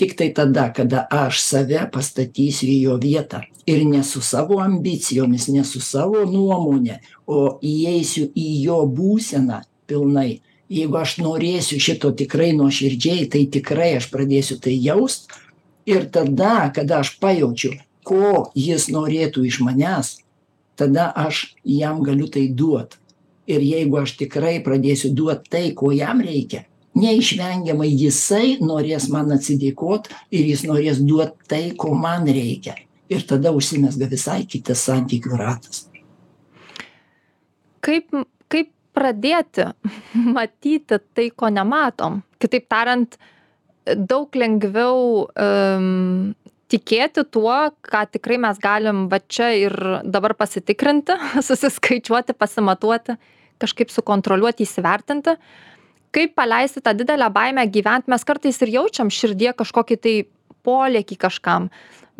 tiktai 0.00 0.30
tada 0.36 0.68
kada 0.76 1.04
aš 1.12 1.42
save 1.44 1.82
pastatysiu 1.92 2.68
į 2.72 2.78
jo 2.86 2.96
vietą. 3.02 3.42
Ir 3.68 3.84
ne 3.86 4.00
su 4.06 4.22
savo 4.24 4.60
ambicijomis 4.64 5.48
ne 5.52 5.64
su 5.64 5.80
savo 5.84 6.24
nuomone 6.24 7.00
o 7.26 7.58
įeisiu 7.60 8.30
į 8.32 8.48
jo 8.64 8.80
būseną 8.96 9.60
pilnai. 9.90 10.40
Jeigu 10.70 10.96
aš 11.02 11.18
norėsiu 11.20 11.80
šito 11.82 12.14
tikrai 12.16 12.52
nuoširdžiai 12.56 13.28
tai 13.30 13.44
tikrai 13.58 13.92
aš 13.98 14.08
pradėsiu 14.14 14.56
tai 14.62 14.78
jaust. 14.78 15.28
Ir 15.86 16.08
tada 16.14 16.70
kada 16.74 17.00
aš 17.04 17.16
pajaučiu 17.20 17.74
ko 18.06 18.50
jis 18.56 18.88
norėtų 18.90 19.44
iš 19.50 19.60
manęs 19.66 20.16
tada 20.80 21.10
aš 21.26 21.54
jam 21.64 22.00
galiu 22.02 22.30
tai 22.32 22.48
duot. 22.48 22.96
Ir 23.50 23.60
jeigu 23.66 24.00
aš 24.00 24.16
tikrai 24.20 24.60
pradėsiu 24.64 25.12
duot 25.12 25.44
tai 25.52 25.70
ko 25.76 25.90
jam 25.92 26.22
reikia 26.24 26.64
neišvengiamai 26.98 27.88
jisai 27.92 28.56
norės 28.62 29.08
man 29.12 29.30
atsidėkot 29.36 30.10
ir 30.34 30.48
jis 30.52 30.64
norės 30.66 31.00
duot 31.04 31.36
tai 31.50 31.70
ko 31.78 31.94
man 31.94 32.26
reikia. 32.26 32.76
Ir 33.10 33.24
tada 33.26 33.50
užsimezga 33.54 34.06
visai 34.10 34.44
kitas 34.46 34.84
santykių 34.86 35.38
ratas. 35.38 35.86
Kaip 37.82 38.10
kaip 38.50 38.70
pradėti 38.94 39.66
matyti 40.36 41.00
tai 41.14 41.30
ko 41.30 41.50
nematom? 41.50 42.22
Kitaip 42.42 42.68
tariant 42.70 43.18
daug 43.96 44.36
lengviau 44.36 45.26
um, 45.26 46.34
tikėti 46.70 47.24
tuo 47.34 47.56
ką 47.82 48.04
tikrai 48.14 48.38
mes 48.42 48.60
galim 48.62 49.06
va 49.10 49.18
čia 49.26 49.50
ir 49.58 49.74
dabar 50.04 50.36
pasitikrinti 50.38 51.16
susiskaičiuoti 51.48 52.36
pasimatuoti 52.38 53.16
kažkaip 53.60 53.90
sukontroliuoti 53.92 54.64
įsivertinti 54.64 55.36
kaip 56.14 56.34
paleisti 56.38 56.82
tą 56.82 56.94
didelę 56.98 57.30
baimę 57.32 57.66
gyvent 57.70 58.10
mes 58.10 58.26
kartais 58.26 58.60
ir 58.62 58.74
jaučiam 58.80 59.10
širdyje 59.10 59.54
kažkokį 59.62 59.96
tai 60.02 60.14
polėkį 60.66 61.16
kažkam 61.20 61.70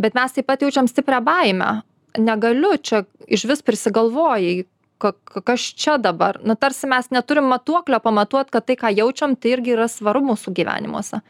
bet 0.01 0.17
mes 0.17 0.35
taip 0.35 0.49
pat 0.49 0.65
jaučiam 0.65 0.89
stiprią 0.89 1.21
baimę. 1.25 1.71
Negaliu 2.19 2.75
čia 2.83 3.05
išvis 3.31 3.63
prisigalvojai 3.67 4.65
ka 5.01 5.13
kas 5.47 5.63
čia 5.81 5.97
dabar. 6.03 6.41
Nu 6.45 6.57
tarsi 6.61 6.89
mes 6.91 7.09
neturim 7.15 7.49
matuoklio 7.53 8.01
pamatuot 8.05 8.51
kad 8.53 8.67
tai 8.69 8.77
ką 8.81 8.91
jaučiam 8.97 9.37
tai 9.37 9.55
irgi 9.57 9.77
yra 9.77 9.89
svaru 9.89 10.23
mūsų 10.27 10.53
gyvenimuose. 10.57 11.23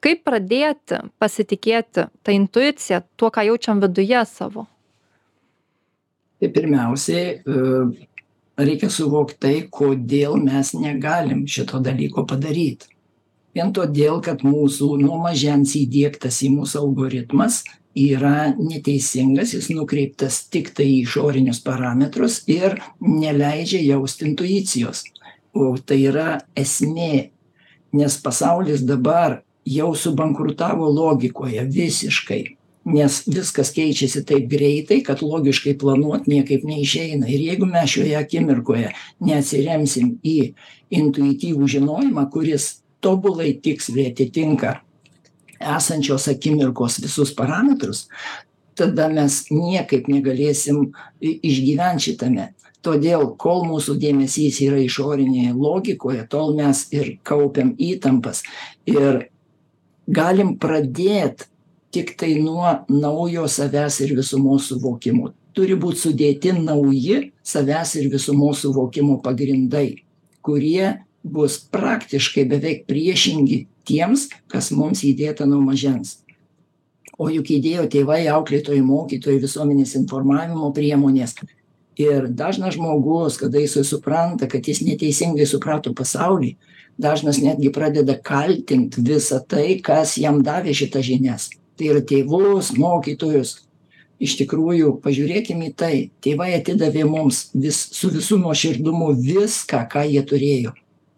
Kaip 0.00 0.22
pradėti 0.24 1.02
pasitikėti 1.20 2.06
ta 2.08 2.32
intuicija 2.32 3.02
tuo 3.20 3.28
ką 3.34 3.44
jaučiam 3.50 3.82
viduje 3.82 4.22
savo? 4.28 4.64
Tai 6.40 6.48
pirmiausiai 6.48 7.24
e, 7.36 7.64
reikia 8.66 8.90
suvokt 8.92 9.38
tai 9.42 9.66
kodėl 9.72 10.36
mes 10.42 10.72
negalim 10.76 11.46
šito 11.48 11.80
dalyko 11.84 12.26
padaryt. 12.28 12.86
Vien 13.54 13.72
todėl 13.74 14.20
kad 14.22 14.44
mūsų 14.46 14.92
nuo 15.00 15.18
mažens 15.24 15.74
įdiegtas 15.78 16.42
į 16.46 16.52
mūsų 16.54 16.84
algoritmas 16.84 17.64
yra 17.98 18.52
neteisingas 18.54 19.56
jis 19.56 19.72
nukreiptas 19.74 20.44
tiktai 20.54 20.86
į 20.92 21.00
išorinius 21.02 21.58
parametrus 21.66 22.44
ir 22.46 22.78
neleidžia 23.02 23.82
jaust 23.88 24.22
intuicijos. 24.22 25.02
O 25.50 25.74
tai 25.82 26.04
yra 26.12 26.38
esmė 26.54 27.30
nes 27.92 28.16
pasaulis 28.22 28.82
dabar 28.86 29.42
jau 29.66 29.94
subankrutavo 29.94 30.88
logikoje 30.90 31.64
visiškai 31.66 32.42
nes 32.90 33.20
viskas 33.30 33.72
keičiasi 33.76 34.24
taip 34.28 34.50
greitai 34.50 35.00
kad 35.06 35.22
logiškai 35.24 35.76
planuot 35.80 36.28
niekaip 36.30 36.66
neišeina. 36.66 37.28
Ir 37.30 37.46
jeigu 37.50 37.68
mes 37.70 37.90
šioje 37.94 38.18
akimirkoje 38.18 38.92
neatsiremsim 39.24 40.16
į 40.26 40.36
intuityvų 41.00 41.70
žinojimą 41.76 42.26
kuris 42.34 42.70
tobulai 43.00 43.54
tiksliai 43.62 44.10
atitinka 44.12 44.78
esančios 45.60 46.28
akimirkos 46.32 47.00
visus 47.04 47.34
parametrus 47.36 48.06
tada 48.80 49.08
mes 49.12 49.42
niekaip 49.52 50.08
negalėsim 50.08 50.90
išgyvent 51.20 52.04
šitame. 52.06 52.50
Todėl 52.80 53.34
kol 53.40 53.66
mūsų 53.68 53.98
dėmesys 54.00 54.62
yra 54.64 54.78
išorinėje 54.80 55.52
logikoje 55.52 56.24
tol 56.32 56.54
mes 56.56 56.86
ir 56.96 57.18
kaupiam 57.28 57.74
įtampas 57.76 58.40
ir 58.88 59.26
galim 60.08 60.54
pradėt 60.62 61.44
tiktai 61.94 62.36
nuo 62.42 62.80
naujo 62.88 63.48
savęs 63.48 64.00
ir 64.04 64.14
visumos 64.18 64.68
suvokimo. 64.70 65.32
Turi 65.54 65.74
būt 65.74 65.98
sudėti 65.98 66.54
nauji 66.54 67.32
savęs 67.42 67.96
ir 67.98 68.12
visumos 68.12 68.62
suvokimo 68.62 69.18
pagrindai 69.24 70.00
kurie 70.42 71.04
bus 71.22 71.58
praktiškai 71.72 72.46
beveik 72.48 72.86
priešingi 72.88 73.66
tiems 73.88 74.28
kas 74.50 74.70
mums 74.72 75.04
įdėta 75.04 75.46
nuo 75.48 75.60
mažens. 75.64 76.20
O 77.20 77.28
juk 77.28 77.52
įdėjo 77.52 77.84
tėvai 77.92 78.22
auklėtojai 78.32 78.80
mokytojai 78.80 79.42
visuomenės 79.42 79.92
informavimo 79.98 80.70
priemonės. 80.72 81.36
Ir 82.00 82.30
dažnas 82.32 82.78
žmogus 82.78 83.36
kada 83.36 83.60
jisai 83.60 83.84
supranta 83.84 84.48
kad 84.48 84.64
jis 84.64 84.80
neteisingai 84.86 85.44
suprato 85.44 85.92
pasaulį 85.92 86.54
dažnas 87.00 87.40
netgi 87.44 87.72
pradeda 87.72 88.16
kaltint 88.16 88.96
visa 88.96 89.42
tai 89.44 89.80
kas 89.84 90.16
jam 90.16 90.40
davė 90.44 90.72
šitas 90.76 91.04
žinias 91.04 91.50
tai 91.80 91.88
yra 91.94 92.04
tėvus 92.04 92.74
mokytojus. 92.76 93.56
Iš 94.20 94.36
tikrųjų 94.42 94.98
pažiūrėkim 95.00 95.62
į 95.64 95.70
tai. 95.80 95.94
Tėvai 96.20 96.52
atidavė 96.58 97.06
mums 97.08 97.46
vis 97.56 97.78
su 97.96 98.10
visu 98.12 98.36
nuoširdumu 98.42 99.14
viską 99.16 99.86
ką 99.88 100.04
jie 100.10 100.20
turėjo. 100.28 100.74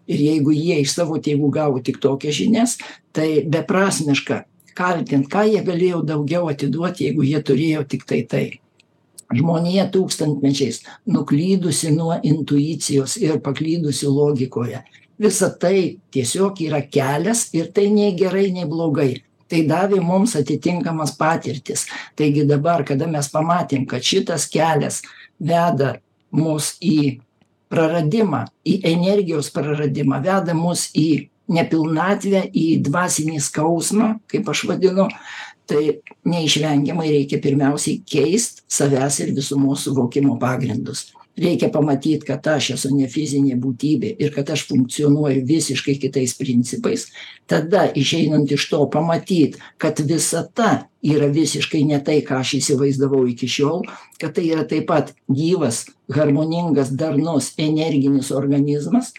Ir 0.07 0.23
jeigu 0.23 0.55
jie 0.55 0.79
iš 0.85 0.95
savo 0.95 1.19
tėvų 1.23 1.51
gavo 1.51 1.83
tik 1.83 1.99
tokias 2.03 2.39
žinias 2.39 2.79
tai 3.15 3.43
beprasmiška 3.43 4.45
kaltint 4.79 5.29
ką 5.33 5.45
jie 5.51 5.63
galėjo 5.67 6.03
daugiau 6.07 6.49
atiduot 6.53 7.01
jeigu 7.05 7.27
jie 7.27 7.41
turėjo 7.43 7.85
tiktai 7.89 8.23
tai. 8.29 8.47
Žmonija 9.33 9.87
tūkstantmečiais 9.93 10.83
nuklydusi 11.09 11.93
nuo 11.95 12.19
intuicijos 12.23 13.17
ir 13.21 13.39
paklydusi 13.45 14.11
logikoje. 14.11 14.83
Visa 15.23 15.49
tai 15.49 15.99
tiesiog 16.13 16.61
yra 16.67 16.83
kelias 16.85 17.47
ir 17.57 17.71
tai 17.73 17.89
nei 17.93 18.13
gerai 18.19 18.51
nei 18.53 18.69
blogai 18.69 19.23
tai 19.53 19.67
davė 19.69 20.01
mums 20.01 20.33
atitinkamas 20.39 21.13
patirtis. 21.19 21.85
Taigi 22.17 22.47
dabar 22.49 22.87
kada 22.89 23.09
mes 23.11 23.29
pamatėm 23.33 23.85
kad 23.91 24.05
šitas 24.05 24.49
kelias 24.49 25.03
veda 25.37 25.99
mus 26.33 26.73
į 26.81 27.21
praradimą 27.73 28.47
į 28.69 28.79
energijos 28.93 29.51
praradimą 29.53 30.23
veda 30.25 30.57
mus 30.57 30.89
į 30.97 31.29
nepilnatvę 31.53 32.47
į 32.57 32.67
dvasinį 32.87 33.41
skausmą 33.45 34.13
kaip 34.31 34.49
aš 34.49 34.67
vadinu 34.71 35.09
tai 35.69 35.99
neišvengiamai 36.29 37.09
reikia 37.11 37.41
pirmiausiai 37.43 38.01
keist 38.09 38.63
savęs 38.73 39.21
ir 39.25 39.35
visumos 39.37 39.85
suvokimo 39.87 40.39
pagrindus 40.41 41.11
reikia 41.37 41.69
pamatyt 41.73 42.25
kad 42.25 42.47
aš 42.47 42.73
esu 42.77 42.91
ne 42.95 43.09
fizinė 43.09 43.57
būtybė 43.61 44.13
ir 44.21 44.33
kad 44.35 44.51
aš 44.53 44.67
funkcionuoju 44.69 45.45
visiškai 45.49 45.97
kitais 46.03 46.35
principais. 46.37 47.07
Tada 47.49 47.89
išeinant 47.97 48.53
iš 48.53 48.69
to 48.71 48.85
pamatyt 48.93 49.57
kad 49.81 50.01
visata 50.01 50.87
yra 51.03 51.29
visiškai 51.33 51.83
ne 51.89 51.99
tai 52.05 52.21
ką 52.27 52.43
aš 52.43 52.57
įsivaizdavau 52.61 53.25
iki 53.33 53.49
šiol 53.49 53.87
kad 54.21 54.37
tai 54.37 54.49
yra 54.51 54.67
taip 54.69 54.87
pat 54.91 55.15
gyvas 55.29 55.87
harmoningas 56.13 56.93
darnus 56.93 57.53
energinis 57.59 58.31
organizmas 58.31 59.13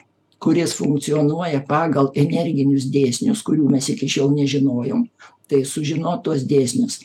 kuris 0.44 0.76
funkcionuoja 0.78 1.64
pagal 1.68 2.12
energinius 2.20 2.90
dėsnius 2.92 3.42
kurių 3.48 3.72
mes 3.74 3.90
iki 3.90 4.10
šiol 4.12 4.36
nežinojom. 4.38 5.08
Tai 5.50 5.60
sužinot 5.68 6.24
tuos 6.24 6.46
dėsnius 6.48 7.02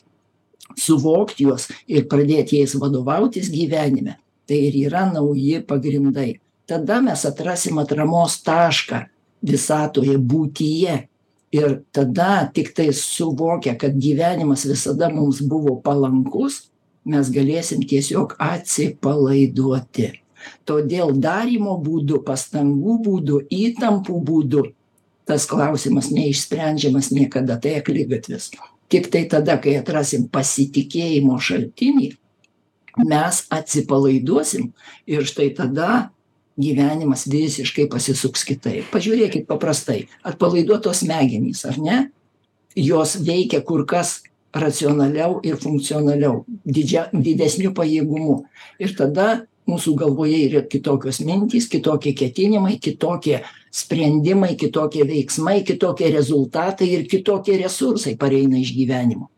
suvokt 0.79 1.41
juos 1.41 1.67
ir 1.89 2.07
pradėt 2.11 2.53
jais 2.53 2.75
vadovautis 2.79 3.49
gyvenime 3.51 4.19
tai 4.49 4.63
ir 4.69 4.79
yra 4.89 5.05
nauji 5.13 5.61
pagrindai. 5.69 6.41
Tada 6.69 7.01
mes 7.05 7.25
atrasim 7.29 7.79
atramos 7.81 8.41
tašką 8.45 9.05
visatoje 9.45 10.17
būtyje. 10.19 11.05
Ir 11.53 11.79
tada 11.97 12.45
tiktai 12.53 12.91
suvokę 12.93 13.73
kad 13.81 13.95
gyvenimas 13.97 14.67
visada 14.69 15.09
mums 15.09 15.41
buvo 15.41 15.79
palankus 15.81 16.67
mes 17.09 17.31
galėsim 17.33 17.85
tiesiog 17.89 18.35
atsipalaiduoti. 18.43 20.11
Todėl 20.69 21.15
darymo 21.19 21.79
būdu 21.83 22.21
pastangų 22.27 22.99
būdu 23.07 23.41
įtampų 23.53 24.21
būdu 24.29 24.65
tas 25.29 25.45
klausimas 25.49 26.09
neišsprendžiamas 26.15 27.11
niekada 27.13 27.59
tai 27.61 27.75
akligatvis. 27.83 28.53
Tiktai 28.89 29.27
tada 29.29 29.59
kai 29.61 29.77
atrasim 29.81 30.25
pasitikėjimo 30.33 31.37
šaltinį 31.37 32.15
mes 33.05 33.43
atsipalaiduosim 33.55 34.71
ir 35.07 35.27
štai 35.29 35.51
tada 35.57 36.11
gyvenimas 36.59 37.27
visiškai 37.31 37.87
pasisuks 37.91 38.45
kitaip. 38.49 38.89
Pažiūrėkit 38.93 39.47
paprastai 39.47 40.09
atpalaiduotos 40.27 41.05
smegenys 41.05 41.65
ar 41.69 41.79
ne? 41.79 41.99
Jos 42.79 43.17
veikia 43.27 43.63
kur 43.67 43.85
kas 43.87 44.19
racionaliau 44.55 45.39
ir 45.47 45.59
funkcionaliau 45.61 46.43
didžia 46.67 47.09
didesniu 47.13 47.73
pajėgumu. 47.77 48.43
Ir 48.83 48.95
tada 48.99 49.45
mūsų 49.69 49.95
galvoje 50.01 50.41
yra 50.49 50.63
kitokios 50.65 51.21
mintys 51.21 51.69
kitokie 51.71 52.15
ketinimai 52.17 52.79
kitokie 52.83 53.43
sprendimai 53.71 54.55
kitokie 54.57 55.05
veiksmai 55.07 55.61
kitokie 55.69 56.11
rezultatai 56.15 56.89
ir 56.97 57.07
kitokie 57.11 57.59
resursai 57.61 58.17
pareina 58.17 58.59
iš 58.59 58.73
gyvenimo. 58.77 59.29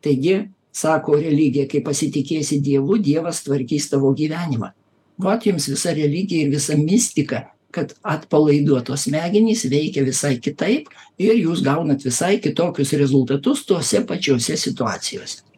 Taigi 0.00 0.46
sako 0.72 1.18
religija 1.20 1.68
kai 1.70 1.82
pasitikėsi 1.86 2.60
dievu 2.62 2.98
dievas 3.02 3.42
tvarkys 3.46 3.90
tavo 3.92 4.12
gyvenimą 4.16 4.72
vat 5.20 5.46
jums 5.46 5.68
visa 5.68 5.94
religija 5.96 6.46
ir 6.46 6.54
visa 6.54 6.78
mistika 6.78 7.44
kad 7.70 7.92
atpalaiduotos 8.02 9.06
smegenys 9.06 9.66
veikia 9.70 10.02
visai 10.06 10.38
kitaip 10.42 10.90
ir 11.18 11.36
jūs 11.38 11.62
gaunat 11.66 12.02
visai 12.06 12.38
kitokius 12.42 12.96
rezultatus 12.98 13.62
tose 13.66 14.02
pačiose 14.06 14.56
situacijose 14.58 15.50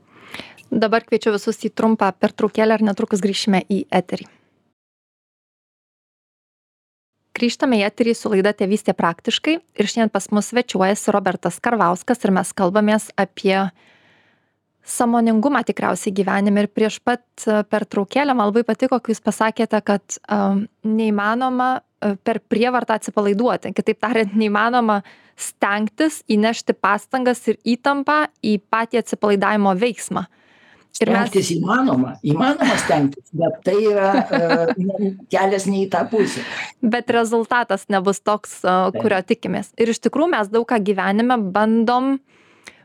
Dabar 0.73 1.05
kviečiu 1.05 1.35
visus 1.35 1.59
į 1.67 1.69
trumpą 1.77 2.07
pertraukėlę 2.17 2.79
ir 2.79 2.83
netrukus 2.87 3.21
grįšime 3.21 3.59
į 3.69 3.83
eterį. 3.93 4.25
Grįžtame 7.37 7.77
į 7.77 7.85
eterį 7.91 8.15
su 8.17 8.33
laida 8.33 8.55
Tėvystė 8.57 8.95
praktiškai 8.97 9.59
ir 9.61 9.91
šiandien 9.91 10.13
pas 10.15 10.31
mus 10.33 10.49
svečiuojasi 10.49 11.13
Robertas 11.13 11.61
Karvauskas 11.61 12.25
ir 12.25 12.33
mes 12.33 12.55
kalbamės 12.57 13.11
apie 13.21 13.59
samoningumą 14.83 15.63
tikriausiai 15.67 16.15
gyvenime 16.15 16.65
ir 16.65 16.69
prieš 16.75 16.99
pat 17.05 17.23
pertraukėlę 17.71 18.35
man 18.35 18.51
labai 18.51 18.65
patiko, 18.67 18.99
kai 18.99 19.15
jūs 19.15 19.23
pasakėte, 19.25 19.79
kad 19.87 20.19
um, 20.27 20.67
neįmanoma 20.83 21.71
per 22.27 22.41
prievartą 22.51 22.97
atsipalaiduoti. 22.99 23.71
Kitaip 23.77 24.01
tariant, 24.03 24.33
neįmanoma 24.35 25.01
stengtis 25.39 26.21
įnešti 26.31 26.75
pastangas 26.75 27.45
ir 27.47 27.61
įtampą 27.63 28.25
į 28.43 28.57
patį 28.73 29.05
atsipalaidavimo 29.05 29.77
veiksmą. 29.79 30.27
Uh, 30.27 30.43
Stengtis 30.93 31.49
mes... 31.49 31.51
įmanoma, 31.57 32.11
įmanoma 32.21 32.75
stengtis, 32.77 33.25
bet 33.33 33.63
tai 33.65 33.79
yra 33.81 34.11
uh, 34.13 34.73
kelias 35.33 35.65
ne 35.65 35.87
į 35.87 35.89
tą 35.93 36.03
pusę. 36.11 36.45
Bet 36.85 37.09
rezultatas 37.15 37.87
nebus 37.93 38.21
toks, 38.21 38.59
uh, 38.67 38.93
kurio 38.99 39.23
tikimės. 39.25 39.73
Ir 39.81 39.95
iš 39.95 40.03
tikrųjų 40.05 40.35
mes 40.35 40.53
daug 40.53 40.67
ką 40.69 40.77
gyvenime 40.85 41.39
bandom 41.55 42.19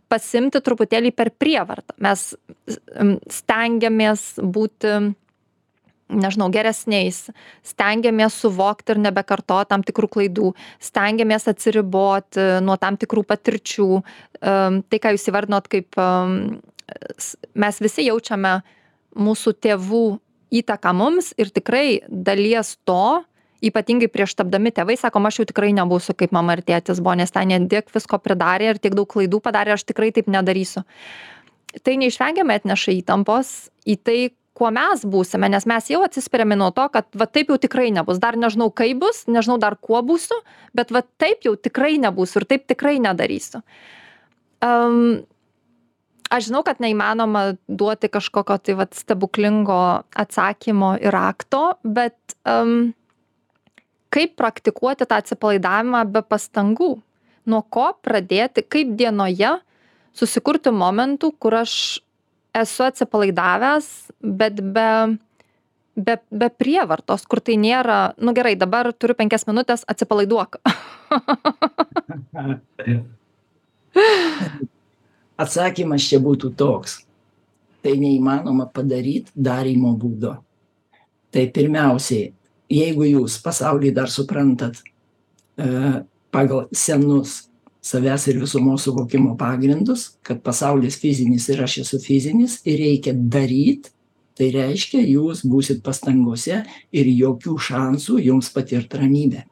pasimti 0.10 0.62
truputėlį 0.64 1.14
per 1.16 1.32
prievartą. 1.36 1.96
Mes 2.04 2.30
stengiamės 3.34 4.24
būti, 4.42 4.94
nežinau, 6.08 6.48
geresniais, 6.54 7.26
stengiamės 7.68 8.38
suvokti 8.44 8.96
ir 8.96 9.04
nebekartoti 9.08 9.72
tam 9.74 9.84
tikrų 9.88 10.12
klaidų, 10.18 10.54
stengiamės 10.84 11.50
atsiriboti 11.52 12.48
nuo 12.66 12.78
tam 12.82 13.00
tikrų 13.00 13.26
patirčių. 13.28 13.90
Tai, 14.42 15.02
ką 15.04 15.16
jūs 15.16 15.30
įvardinot 15.32 15.70
kaip 15.72 16.00
mes 17.58 17.82
visi 17.84 18.08
jaučiame 18.08 18.60
mūsų 19.18 19.58
tėvų 19.66 20.06
įtaką 20.62 20.94
mums 20.96 21.34
ir 21.40 21.52
tikrai 21.52 22.00
dalies 22.08 22.78
to, 22.88 23.24
ypatingai 23.66 24.10
prieš 24.12 24.36
tapdami 24.38 24.72
tėvai, 24.76 24.98
sakom, 25.00 25.26
aš 25.30 25.42
jau 25.42 25.48
tikrai 25.50 25.72
nebūsiu 25.78 26.16
kaip 26.18 26.34
mama 26.36 26.58
ir 26.58 26.64
tėtis 26.68 27.02
buvo, 27.02 27.16
nes 27.18 27.34
ten 27.34 27.70
tiek 27.72 27.88
visko 27.94 28.20
pridarė 28.22 28.74
ir 28.74 28.82
tiek 28.82 28.98
daug 28.98 29.10
klaidų 29.10 29.42
padarė, 29.44 29.76
aš 29.78 29.88
tikrai 29.90 30.12
taip 30.16 30.30
nedarysiu. 30.32 30.86
Tai 31.84 31.96
neišvengiamai 32.02 32.58
atneša 32.62 32.96
įtampos 33.02 33.70
į 33.86 33.98
tai, 34.02 34.20
kuo 34.58 34.70
mes 34.74 35.04
būsime, 35.06 35.50
nes 35.54 35.68
mes 35.70 35.90
jau 35.92 36.02
atsispiriame 36.06 36.58
nuo 36.58 36.72
to, 36.74 36.88
kad 36.94 37.06
va 37.18 37.28
taip 37.30 37.52
jau 37.54 37.60
tikrai 37.62 37.92
nebus, 37.94 38.22
dar 38.22 38.38
nežinau 38.40 38.72
kaip 38.74 39.04
bus, 39.04 39.26
nežinau 39.30 39.60
dar 39.62 39.78
kuo 39.78 40.02
būsiu, 40.06 40.40
bet 40.78 40.94
va 40.94 41.04
taip 41.22 41.46
jau 41.46 41.54
tikrai 41.54 41.98
nebūsiu 42.02 42.42
ir 42.42 42.48
taip 42.50 42.66
tikrai 42.70 42.98
nedarysiu. 43.04 43.62
Um, 44.66 45.22
aš 46.34 46.50
žinau 46.50 46.64
kad 46.66 46.82
neįmanoma 46.82 47.44
duoti 47.70 48.10
kažkokio 48.10 48.58
tai 48.58 48.78
vat 48.80 48.98
stebuklingo 48.98 49.82
atsakymo 50.18 50.96
ir 50.98 51.14
rakto 51.14 51.78
bet 51.84 52.18
um, 52.42 52.96
kaip 54.14 54.36
praktikuoti 54.40 55.06
tą 55.06 55.16
atsipalaidavimą 55.22 56.06
be 56.12 56.22
pastangų 56.24 56.92
nuo 57.48 57.62
ko 57.74 57.92
pradėti 58.04 58.64
kaip 58.64 58.96
dienoje 59.00 59.58
susikurti 60.18 60.74
momentų 60.74 61.32
kur 61.40 61.54
aš 61.62 61.74
esu 62.58 62.84
atsipalaidavęs 62.88 63.88
bet 64.22 64.62
be 64.62 65.18
be 65.98 66.18
be 66.30 66.50
prievartos 66.54 67.26
kur 67.26 67.42
tai 67.42 67.58
nėra 67.58 68.14
nu 68.18 68.34
gerai 68.38 68.56
dabar 68.56 68.94
turiu 68.94 69.16
penkias 69.18 69.48
minutes 69.50 69.86
atsipalaiduok 69.88 70.62
atsakymas 75.38 76.08
čia 76.10 76.20
būtų 76.24 76.52
toks. 76.58 77.02
Tai 77.86 77.94
neįmanoma 78.02 78.68
padaryti 78.74 79.32
darymo 79.34 79.94
būdu. 80.00 80.34
Tai 81.32 81.44
pirmiausiai, 81.54 82.32
jeigu 82.72 83.08
jūs 83.08 83.38
pasaulį 83.44 83.94
dar 83.96 84.12
suprantat 84.12 84.80
e, 85.58 85.68
pagal 86.34 86.68
senus 86.76 87.44
savęs 87.88 88.28
ir 88.28 88.40
visumos 88.42 88.84
suvokimo 88.84 89.36
pagrindus, 89.40 90.18
kad 90.26 90.42
pasaulis 90.44 90.98
fizinis 91.00 91.48
ir 91.54 91.64
aš 91.64 91.80
esu 91.86 92.00
fizinis 92.04 92.60
ir 92.68 92.82
reikia 92.84 93.14
daryti, 93.16 93.94
tai 94.38 94.52
reiškia, 94.54 95.02
jūs 95.02 95.46
būsit 95.48 95.80
pastangose 95.86 96.62
ir 96.94 97.14
jokių 97.14 97.56
šansų 97.70 98.20
jums 98.28 98.52
patirti 98.54 99.00
ramybę. 99.02 99.48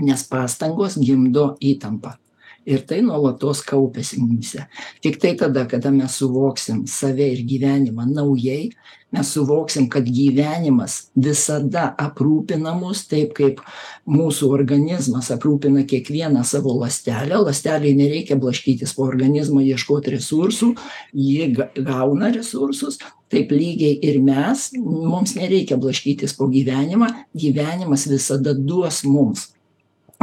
Nes 0.00 0.24
pastangos 0.26 0.96
gimdo 0.98 1.52
įtampą 1.60 2.16
ir 2.66 2.86
tai 2.86 3.00
nuolatos 3.02 3.62
kaupiasi 3.66 4.20
mumyse. 4.20 4.66
Tiktai 5.02 5.34
tada 5.36 5.66
kada 5.68 5.90
mes 5.90 6.16
suvoksim 6.20 6.86
save 6.86 7.32
ir 7.32 7.44
gyvenimą 7.48 8.06
naujai 8.12 8.70
mes 9.12 9.32
suvoksim 9.32 9.88
kad 9.90 10.06
gyvenimas 10.06 11.10
visada 11.16 11.90
aprūpina 11.98 12.76
mus 12.78 13.02
taip 13.10 13.32
kaip 13.34 13.62
mūsų 14.06 14.50
organizmas 14.54 15.30
aprūpina 15.34 15.82
kiekvieną 15.90 16.44
savo 16.46 16.76
ląstelę. 16.78 17.40
Ląstelei 17.42 17.94
nereikia 17.98 18.38
blaškytis 18.38 18.94
po 18.94 19.08
organizmą 19.10 19.64
ieškot 19.66 20.12
resursų 20.14 20.74
ji 21.14 21.50
gauna 21.74 22.30
resursus. 22.34 23.00
Taip 23.30 23.52
lygiai 23.54 23.98
ir 24.02 24.20
mes 24.22 24.70
mums 24.78 25.36
nereikia 25.38 25.78
blaškytis 25.78 26.34
po 26.38 26.50
gyvenimą. 26.50 27.10
Gyvenimas 27.34 28.06
visada 28.10 28.54
duos 28.54 29.02
mums 29.06 29.50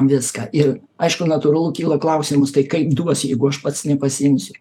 viską. 0.05 0.49
Ir 0.53 0.79
aišku 1.01 1.25
natūralu 1.25 1.73
kyla 1.73 1.97
klausimas 2.01 2.53
tai 2.53 2.67
kaip 2.69 2.93
duos 2.93 3.23
jeigu 3.25 3.49
aš 3.49 3.61
pats 3.63 3.85
nepasiimsiu? 3.89 4.53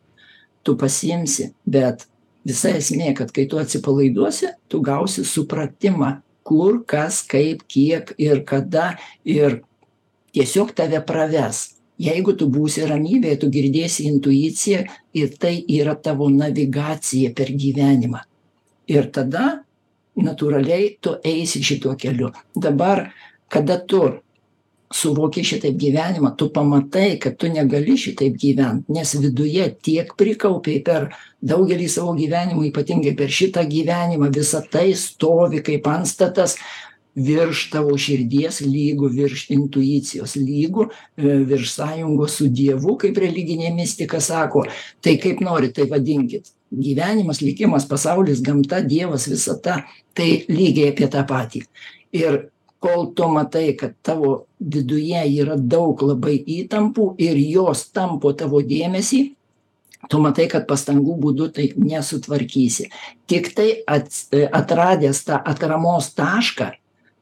Tu 0.64 0.74
pasiimsi 0.80 1.52
bet 1.66 2.06
visa 2.46 2.72
esmė 2.72 3.12
kad 3.18 3.32
kai 3.34 3.46
tu 3.50 3.60
atsipalaiduosi 3.60 4.54
tu 4.68 4.80
gausi 4.80 5.24
supratimą 5.24 6.20
kur 6.46 6.84
kas 6.86 7.22
kaip 7.26 7.66
kiek 7.68 8.14
ir 8.18 8.44
kada 8.46 8.96
ir 9.24 9.62
tiesiog 10.32 10.72
tave 10.74 11.02
praves. 11.04 11.76
Jeigu 11.96 12.34
tu 12.36 12.48
būsi 12.52 12.84
ramybėje 12.84 13.40
tu 13.40 13.48
girdėsi 13.48 14.04
intuiciją 14.10 14.82
ir 15.16 15.30
tai 15.40 15.54
yra 15.64 15.94
tavo 15.96 16.28
navigacija 16.28 17.32
per 17.36 17.52
gyvenimą. 17.56 18.20
Ir 18.92 19.08
tada 19.10 19.62
natūraliai 20.16 20.98
tu 21.00 21.16
eisi 21.24 21.62
šituo 21.64 21.96
keliu. 21.98 22.30
Dabar 22.54 23.10
kada 23.48 23.78
tu 23.80 24.02
suvoki 24.92 25.44
šitaip 25.44 25.76
gyvenimą 25.80 26.34
tu 26.38 26.48
pamatai 26.54 27.18
kad 27.22 27.36
tu 27.36 27.48
negali 27.52 27.96
šitaip 27.98 28.36
gyvent 28.38 28.88
nes 28.88 29.14
viduje 29.18 29.68
tiek 29.82 30.12
prikaupei 30.18 30.80
per 30.86 31.10
daugelį 31.42 31.88
savo 31.90 32.14
gyvenimų 32.18 32.68
ypatingai 32.70 33.16
per 33.18 33.32
šitą 33.32 33.66
gyvenimą 33.70 34.30
visa 34.34 34.62
tai 34.62 34.92
stovi 34.94 35.62
kaip 35.66 35.88
antstatas 35.90 36.56
virš 37.16 37.70
tavo 37.72 37.96
širdies 37.98 38.60
lygu 38.60 39.08
virš 39.08 39.46
intuicijos 39.50 40.36
lygu 40.36 40.88
e, 41.16 41.22
virš 41.48 41.72
sąjungos 41.78 42.36
su 42.38 42.48
dievu 42.48 42.96
kaip 43.00 43.16
religinė 43.18 43.72
mistika 43.74 44.20
sako. 44.20 44.66
Tai 45.00 45.16
kaip 45.22 45.40
norit 45.40 45.74
tai 45.76 45.88
vadinkit. 45.90 46.52
Gyvenimas 46.70 47.40
likimas 47.40 47.86
pasaulis 47.88 48.42
gamta 48.44 48.82
dievas 48.84 49.28
visata 49.30 49.80
tai 50.14 50.44
lygiai 50.48 50.92
apie 50.92 51.08
tą 51.08 51.24
patį. 51.28 51.64
Ir 52.12 52.42
kol 52.86 53.10
tu 53.18 53.26
matai 53.32 53.72
kad 53.78 53.96
tavo 54.06 54.46
viduje 54.60 55.24
yra 55.42 55.56
daug 55.58 56.02
labai 56.06 56.38
įtampų 56.60 57.16
ir 57.18 57.40
jos 57.42 57.88
tampo 57.90 58.30
tavo 58.38 58.62
dėmesį 58.62 59.22
tu 60.10 60.22
matai 60.22 60.46
kad 60.50 60.66
pastangų 60.70 61.16
būdu 61.18 61.50
tai 61.56 61.70
nesutvarkysi. 61.76 62.90
Tiktai 63.26 63.70
ats 63.90 64.28
atradęs 64.30 65.24
tą 65.26 65.40
atramos 65.42 66.12
tašką 66.14 66.70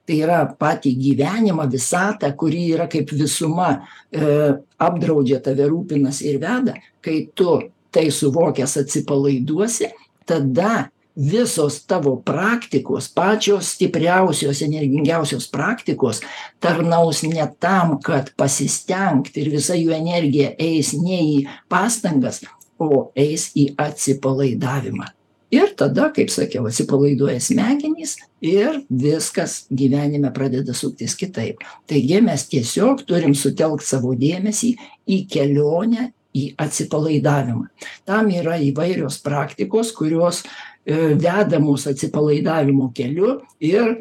tai 0.04 0.18
yra 0.20 0.42
patį 0.60 0.92
gyvenimą 1.00 1.64
visatą 1.72 2.28
kuri 2.36 2.66
yra 2.74 2.86
kaip 2.92 3.12
visuma 3.16 3.70
e, 4.12 4.52
apdraudžia 4.76 5.40
tave 5.44 5.68
rūpinasi 5.70 6.28
ir 6.28 6.40
veda 6.42 6.76
kai 7.04 7.22
tu 7.34 7.56
tai 7.94 8.10
suvokęs 8.12 8.76
atsipalaiduosi 8.82 9.88
tada 10.28 10.90
visos 11.16 11.78
tavo 11.86 12.16
praktikos 12.26 13.08
pačios 13.08 13.74
stipriausios 13.76 14.62
energingiausios 14.62 15.46
praktikos 15.48 16.20
tarnaus 16.60 17.22
ne 17.22 17.46
tam 17.58 18.00
kad 18.02 18.32
pasistengt 18.36 19.36
ir 19.36 19.50
visa 19.54 19.78
jų 19.78 19.94
energija 19.94 20.54
eis 20.58 20.92
ne 20.98 21.20
į 21.22 21.36
pastangas 21.70 22.42
o 22.78 23.10
eis 23.14 23.52
į 23.54 23.70
atsipalaidavimą. 23.78 25.06
Ir 25.54 25.70
tada 25.78 26.08
kaip 26.10 26.32
sakiau 26.34 26.66
atsipalaiduoja 26.66 27.38
smegenys 27.38 28.16
ir 28.42 28.80
viskas 28.90 29.68
gyvenime 29.70 30.32
pradeda 30.34 30.74
suktis 30.74 31.14
kitaip. 31.14 31.62
Taigi 31.86 32.18
mes 32.24 32.48
tiesiog 32.50 33.04
turim 33.06 33.36
sutelkt 33.38 33.86
savo 33.86 34.16
dėmesį 34.18 34.72
į 35.06 35.20
kelionę 35.30 36.10
į 36.34 36.50
atsipalaidavimą. 36.60 37.68
Tam 38.08 38.30
yra 38.34 38.58
įvairios 38.62 39.20
praktikos 39.24 39.92
kurios 39.94 40.42
e, 40.42 41.14
veda 41.14 41.60
mus 41.62 41.86
atsipalaidavimo 41.90 42.90
keliu 42.96 43.38
ir 43.62 44.00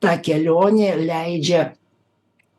ta 0.00 0.16
kelionė 0.22 0.94
leidžia 1.02 1.72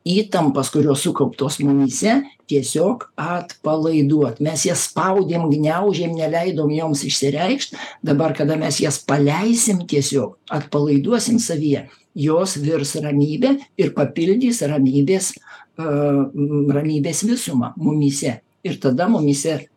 įtampas 0.10 0.70
kurios 0.74 1.04
sukauptos 1.04 1.60
mumyse 1.62 2.20
tiesiog 2.50 3.10
atpalaiduot. 3.20 4.40
Mes 4.42 4.66
jas 4.66 4.88
spaudėm 4.90 5.50
gniaužėm 5.52 6.16
neleidom 6.18 6.72
joms 6.74 7.04
išsireikšt. 7.06 7.76
Dabar 8.06 8.34
kada 8.38 8.58
mes 8.58 8.80
jas 8.82 9.02
paleisim 9.06 9.84
tiesiog 9.90 10.38
atpalaiduosim 10.54 11.42
savyje 11.42 11.88
jos 12.20 12.58
virs 12.58 12.96
ramybe 13.04 13.56
ir 13.78 13.94
papildys 13.96 14.64
ramybės 14.68 15.34
ramybės 15.80 17.24
visumą 17.24 17.72
mumyse 17.80 18.40
ir 18.64 18.80
tada 18.82 19.08
mumyse 19.12 19.68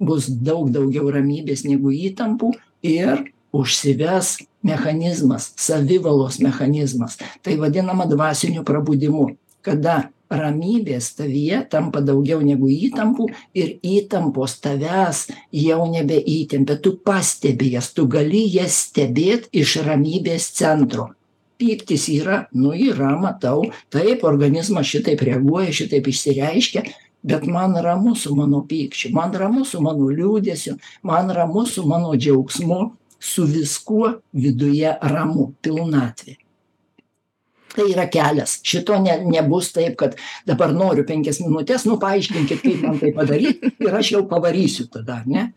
bus 0.00 0.28
daug 0.28 0.70
daugiau 0.74 1.10
ramybės 1.14 1.64
negu 1.68 1.92
įtampų 1.94 2.52
ir 2.82 3.28
užsives 3.52 4.38
mechanizmas 4.62 5.52
savivalos 5.56 6.40
mechanizmas. 6.40 7.18
Tai 7.42 7.56
vadinama 7.60 8.08
dvasiniu 8.10 8.64
prabudimu 8.64 9.30
kada 9.62 10.10
ramybės 10.32 11.12
tavyje 11.18 11.60
tampa 11.70 12.00
daugiau 12.00 12.40
negu 12.44 12.70
įtampų 12.72 13.28
ir 13.58 13.74
įtampos 13.84 14.56
tavęs 14.64 15.26
jau 15.52 15.80
nebeįtempia. 15.92 16.78
Tu 16.80 16.96
pastebi 17.04 17.74
jas 17.76 17.92
tu 17.92 18.06
gali 18.10 18.46
jas 18.54 18.86
stebėt 18.88 19.50
iš 19.52 19.76
ramybės 19.86 20.48
centro. 20.56 21.12
Pyktis 21.60 22.08
yra 22.10 22.46
nu 22.56 22.72
yra 22.74 23.12
matau 23.20 23.68
taip 23.92 24.24
organizmas 24.26 24.88
šitaip 24.88 25.20
reaguoja 25.22 25.70
šitaip 25.82 26.08
išsireiškia 26.10 26.82
bet 27.22 27.46
man 27.46 27.76
ramu 27.76 28.16
su 28.16 28.34
mano 28.36 28.64
pykčiu 28.68 29.12
man 29.14 29.32
ramu 29.32 29.64
su 29.64 29.80
mano 29.80 30.10
liūdesiu 30.10 30.76
man 31.02 31.30
ramu 31.30 31.66
su 31.66 31.86
mano 31.86 32.16
džiaugsmu 32.16 32.80
su 33.22 33.44
viskuo 33.46 34.08
viduje 34.32 34.96
ramu 35.02 35.52
pilnatvė. 35.62 36.36
Tai 37.72 37.84
yra 37.88 38.08
kelias. 38.10 38.58
Šito 38.66 38.98
ne 39.00 39.14
nebus 39.24 39.70
taip 39.72 39.94
kad 40.00 40.16
dabar 40.46 40.74
noriu 40.74 41.06
penkias 41.08 41.40
minutes 41.40 41.86
nu 41.88 41.96
paaiškinkit 42.02 42.60
kaip 42.60 42.82
man 42.82 42.98
tai 43.00 43.12
padaryt 43.16 43.62
ir 43.70 43.94
aš 43.96 44.12
jau 44.16 44.24
pavarysiu 44.28 44.88
tada 44.92 45.22
ne? 45.26 45.52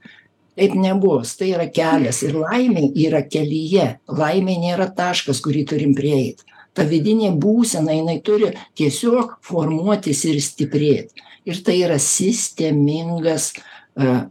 Taip 0.55 0.77
nebus. 0.79 1.33
Tai 1.35 1.49
yra 1.57 1.65
kelias. 1.67 2.21
Ir 2.23 2.37
laimė 2.39 2.87
yra 3.07 3.25
kelyje. 3.27 3.89
Laimė 4.07 4.55
nėra 4.61 4.87
taškas 4.95 5.41
kurį 5.43 5.65
turim 5.73 5.97
prieit. 5.97 6.45
Ta 6.75 6.85
vidinė 6.87 7.33
būsena 7.41 7.97
jinai 7.97 8.21
turi 8.23 8.53
tiesiog 8.79 9.39
formuotis 9.43 10.23
ir 10.29 10.39
stiprėt 10.43 11.24
ir 11.45 11.63
tai 11.65 11.79
yra 11.85 11.99
sistemingas 12.01 13.53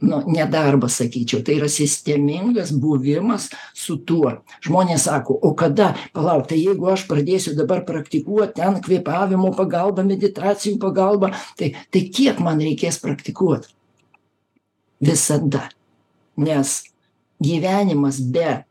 nu 0.01 0.23
ne 0.27 0.45
darbas 0.47 0.99
sakyčiau 1.01 1.43
tai 1.43 1.57
yra 1.57 1.69
sistemingas 1.69 2.73
buvimas 2.73 3.49
su 3.73 3.97
tuo. 4.05 4.45
Žmonės 4.61 5.07
sako 5.09 5.39
o 5.41 5.55
kada? 5.57 5.95
Palauk 6.13 6.51
tai 6.51 6.59
jeigu 6.61 6.91
aš 6.93 7.07
pradėsiu 7.09 7.55
dabar 7.57 7.85
praktikuot 7.89 8.53
ten 8.59 8.77
kvėpavimo 8.85 9.55
pagalba 9.57 10.05
meditacijų 10.05 10.77
pagalba 10.83 11.33
tai 11.57 11.73
tai 11.89 12.05
kiek 12.13 12.43
man 12.45 12.61
reikės 12.61 13.01
praktikuot? 13.01 13.71
Visada. 15.01 15.71
Nes 16.37 16.83
gyvenimas 17.41 18.21
be 18.21 18.65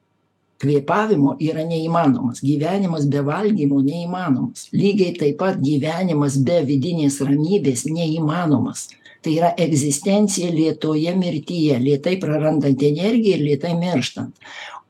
kvėpavimo 0.63 1.35
yra 1.43 1.65
neįmanomas 1.67 2.41
gyvenimas 2.45 3.05
be 3.11 3.21
valgymo 3.27 3.81
neįmanomas 3.83 4.69
lygiai 4.73 5.13
taip 5.19 5.39
pat 5.43 5.61
gyvenimas 5.63 6.39
be 6.47 6.61
vidinės 6.67 7.19
ramybės 7.21 7.85
neįmanomas. 7.91 8.89
Tai 9.23 9.31
yra 9.37 9.53
egzistencija 9.59 10.49
lėtoje 10.51 11.13
mirtyje 11.15 11.77
lėtai 11.79 12.17
prarandant 12.19 12.81
energiją 12.83 13.37
ir 13.37 13.45
lėtai 13.45 13.71
mirštant. 13.79 14.33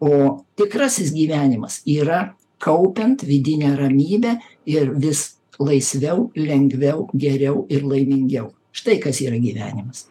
O 0.01 0.41
tikrasis 0.57 1.11
gyvenimas 1.13 1.81
yra 1.85 2.33
kaupiant 2.63 3.21
vidinę 3.27 3.75
ramybę 3.77 4.37
ir 4.65 4.89
vis 4.97 5.35
laisviau 5.59 6.31
lengviau 6.35 7.07
geriau 7.13 7.65
ir 7.69 7.85
laimingiau. 7.85 8.49
Štai 8.73 8.97
kas 9.03 9.21
yra 9.21 9.37
gyvenimas. 9.37 10.07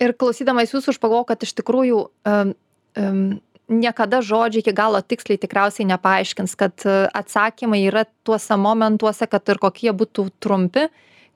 Ir 0.00 0.14
klausydamas 0.18 0.72
jūsų 0.72 0.94
aš 0.94 1.00
pagalvojau 1.02 1.28
kad 1.28 1.44
iš 1.44 1.52
tikrųjų 1.60 1.98
um, 2.26 2.54
um, 2.98 3.26
niekada 3.68 4.20
žodžiai 4.20 4.60
iki 4.60 4.74
galo 4.76 5.00
tiksliai 5.00 5.40
tikriausiai 5.40 5.88
nepaaiškins 5.88 6.54
kad 6.60 6.84
atsakymai 7.14 7.80
yra 7.88 8.04
tuose 8.24 8.56
momentuose 8.60 9.28
kad 9.30 9.48
ir 9.48 9.60
kokie 9.62 9.92
būtų 9.92 10.28
trumpi. 10.40 10.88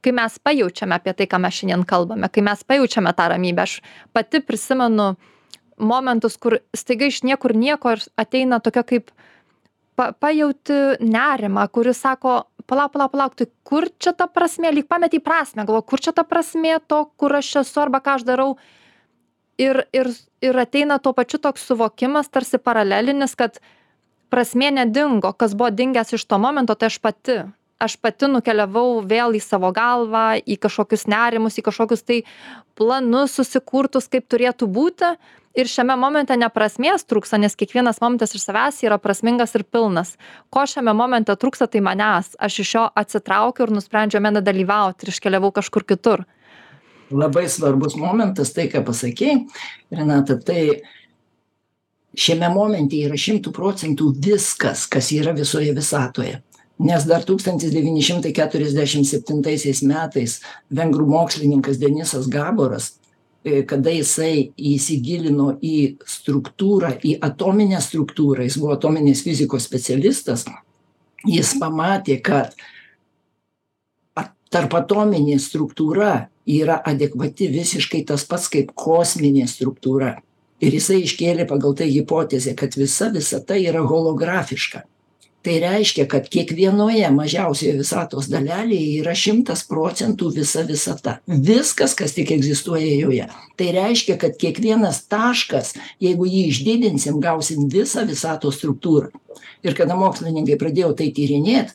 Kai 0.04 0.12
mes 0.14 0.36
pajaučiame 0.38 0.94
apie 0.94 1.12
tai 1.16 1.26
ką 1.26 1.40
mes 1.42 1.56
šiandien 1.56 1.82
kalbame 1.88 2.28
kai 2.30 2.44
mes 2.46 2.60
pajaučiame 2.62 3.10
tą 3.18 3.32
ramybę 3.32 3.64
aš 3.64 3.80
pati 4.14 4.40
prisimenu 4.40 5.14
momentus 5.78 6.36
kur 6.36 6.60
staiga 6.76 7.08
iš 7.08 7.24
niekur 7.26 7.56
nieko 7.56 7.96
ir 7.96 8.04
ateina 8.18 8.60
tokia 8.60 8.84
kaip 8.86 9.10
pa 9.98 10.12
pajauti 10.12 11.02
nerimą 11.02 11.66
kuris 11.74 11.98
sako 12.04 12.44
palauk 12.70 12.92
palauk 12.92 13.12
palauk 13.12 13.34
tai 13.34 13.48
kur 13.64 13.88
čia 13.98 14.12
ta 14.12 14.28
prasmė? 14.30 14.70
Lyg 14.70 14.86
pametei 14.86 15.20
prasmę 15.24 15.64
galvoju 15.64 15.88
kur 15.88 16.04
čia 16.04 16.12
ta 16.14 16.22
prasmė 16.22 16.78
to 16.86 17.04
kur 17.16 17.34
aš 17.40 17.56
esu 17.64 17.82
arba 17.82 17.98
ką 18.04 18.18
aš 18.18 18.28
darau 18.28 18.52
ir 19.58 19.82
ir 19.92 20.10
ir 20.42 20.58
ateina 20.58 20.98
tuo 20.98 21.12
pačiu 21.12 21.38
toks 21.42 21.66
suvokimas 21.66 22.30
tarsi 22.30 22.58
paralelinis 22.58 23.34
kad 23.34 23.58
prasmė 24.30 24.70
nedingo. 24.70 25.32
Kas 25.32 25.54
buvo 25.58 25.70
dingęs 25.74 26.14
iš 26.14 26.24
to 26.24 26.38
momento 26.38 26.74
tai 26.74 26.92
aš 26.92 26.98
pati. 27.02 27.40
Aš 27.78 27.96
pati 28.02 28.26
nukeliavau 28.26 29.02
vėl 29.06 29.36
į 29.38 29.42
savo 29.42 29.70
galvą 29.74 30.40
į 30.42 30.58
kažkokius 30.62 31.06
nerimus 31.10 31.58
į 31.58 31.66
kažkokius 31.68 32.02
tai 32.02 32.22
planus 32.78 33.36
susikurtus 33.38 34.08
kaip 34.10 34.26
turėtų 34.30 34.70
būti. 34.70 35.12
Ir 35.58 35.66
šiame 35.66 35.96
momente 35.98 36.36
ne 36.38 36.46
prasmės 36.54 37.06
trūksta 37.08 37.38
nes 37.40 37.56
kiekvienas 37.58 37.98
momentas 38.02 38.34
iš 38.36 38.44
savęs 38.46 38.82
yra 38.86 38.98
prasmingas 39.02 39.56
ir 39.58 39.64
pilnas. 39.64 40.14
Ko 40.54 40.66
šiame 40.70 40.94
momente 40.94 41.34
trūksta 41.34 41.66
tai 41.66 41.82
manęs. 41.82 42.36
Aš 42.38 42.60
iš 42.62 42.74
jo 42.74 42.84
atsitraukiau 42.94 43.66
ir 43.66 43.74
nusprendžiau 43.74 44.20
jame 44.20 44.36
nedalyvaut 44.38 45.02
ir 45.02 45.14
iškeliavau 45.14 45.50
kažkur 45.58 45.86
kitur 45.88 46.26
labai 47.10 47.48
svarbus 47.48 47.96
momentas 47.96 48.52
tai 48.52 48.68
ką 48.68 48.84
pasakei 48.84 49.46
renata 49.90 50.38
tai 50.38 50.82
šiame 52.18 52.50
momente 52.52 52.98
yra 52.98 53.16
šimtu 53.16 53.52
procentų 53.54 54.12
viskas 54.18 54.86
kas 54.90 55.12
yra 55.14 55.32
visoje 55.36 55.72
visatoje. 55.76 56.42
Nes 56.78 57.04
dar 57.10 57.24
tūkstantis 57.26 57.72
devyni 57.74 58.04
šimtai 58.06 58.30
keturiasdešim 58.36 59.02
septintaisiais 59.06 59.82
metais 59.82 60.38
vengrų 60.70 61.08
mokslininkas 61.10 61.80
denisas 61.80 62.28
gaboras 62.30 62.92
e, 63.42 63.64
kada 63.66 63.90
jisai 63.90 64.52
įsigilino 64.54 65.56
į 65.58 65.98
struktūrą 66.06 66.94
į 67.02 67.16
atominę 67.26 67.82
struktūrą 67.82 68.46
jis 68.46 68.60
buvo 68.62 68.76
atominės 68.78 69.24
fizikos 69.26 69.66
specialistas 69.66 70.46
jis 71.26 71.56
pamatė 71.58 72.20
kad 72.22 72.54
tarpatominė 74.54 75.36
struktūra 75.42 76.28
yra 76.48 76.80
adekvati 76.84 77.48
visiškai 77.52 78.04
tas 78.08 78.24
pats 78.28 78.48
kaip 78.52 78.72
kosminė 78.74 79.46
struktūra. 79.50 80.16
Ir 80.64 80.74
jisai 80.74 81.02
iškėlė 81.04 81.46
pagal 81.46 81.76
tai 81.78 81.90
hipotezę 81.92 82.54
kad 82.58 82.74
visa 82.78 83.12
visata 83.14 83.58
yra 83.60 83.84
holografiška. 83.86 84.82
Tai 85.46 85.54
reiškia 85.62 86.08
kad 86.10 86.26
kiekvienoje 86.28 87.08
mažiausioje 87.14 87.76
visatos 87.78 88.26
dalelėje 88.28 88.96
yra 88.98 89.14
šimtas 89.14 89.62
procentų 89.70 90.32
visa 90.34 90.64
visata 90.66 91.14
viskas 91.28 91.94
kas 91.98 92.16
tik 92.16 92.32
egzistuoja 92.34 92.90
joje. 92.98 93.28
Tai 93.56 93.68
reiškia 93.76 94.18
kad 94.18 94.34
kiekvienas 94.40 95.04
taškas 95.06 95.76
jeigu 96.02 96.26
jį 96.26 96.42
išdidinsim 96.50 97.20
gausim 97.22 97.68
visą 97.70 98.02
visatos 98.08 98.58
struktūrą. 98.58 99.12
Ir 99.62 99.78
kada 99.78 99.94
mokslininkai 99.98 100.58
pradėjo 100.58 100.90
tai 100.98 101.12
tyrinėt 101.14 101.70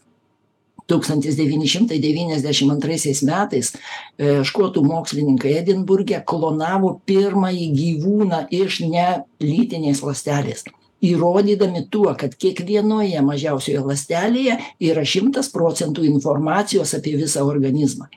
tūkstantis 0.92 1.38
devyni 1.40 1.70
šimtai 1.70 2.00
devyniasdešim 2.04 2.72
antraisiais 2.76 3.24
metais 3.28 3.74
e, 3.74 4.44
škotų 4.48 4.84
mokslininkai 4.88 5.58
edinburge 5.62 6.22
klonavo 6.28 6.98
pirmąjį 7.10 7.68
gyvūną 7.80 8.46
iš 8.62 8.82
nelytinės 8.86 10.04
ląstelės 10.06 10.66
įrodydami 11.04 11.88
tuo 11.92 12.14
kad 12.20 12.36
kiekvienoje 12.40 13.22
mažiausioje 13.26 13.84
ląstelėje 13.84 14.58
yra 14.90 15.04
šimtas 15.04 15.52
procentų 15.54 16.06
informacijos 16.08 16.96
apie 16.98 17.18
visą 17.20 17.44
organizmą. 17.48 18.08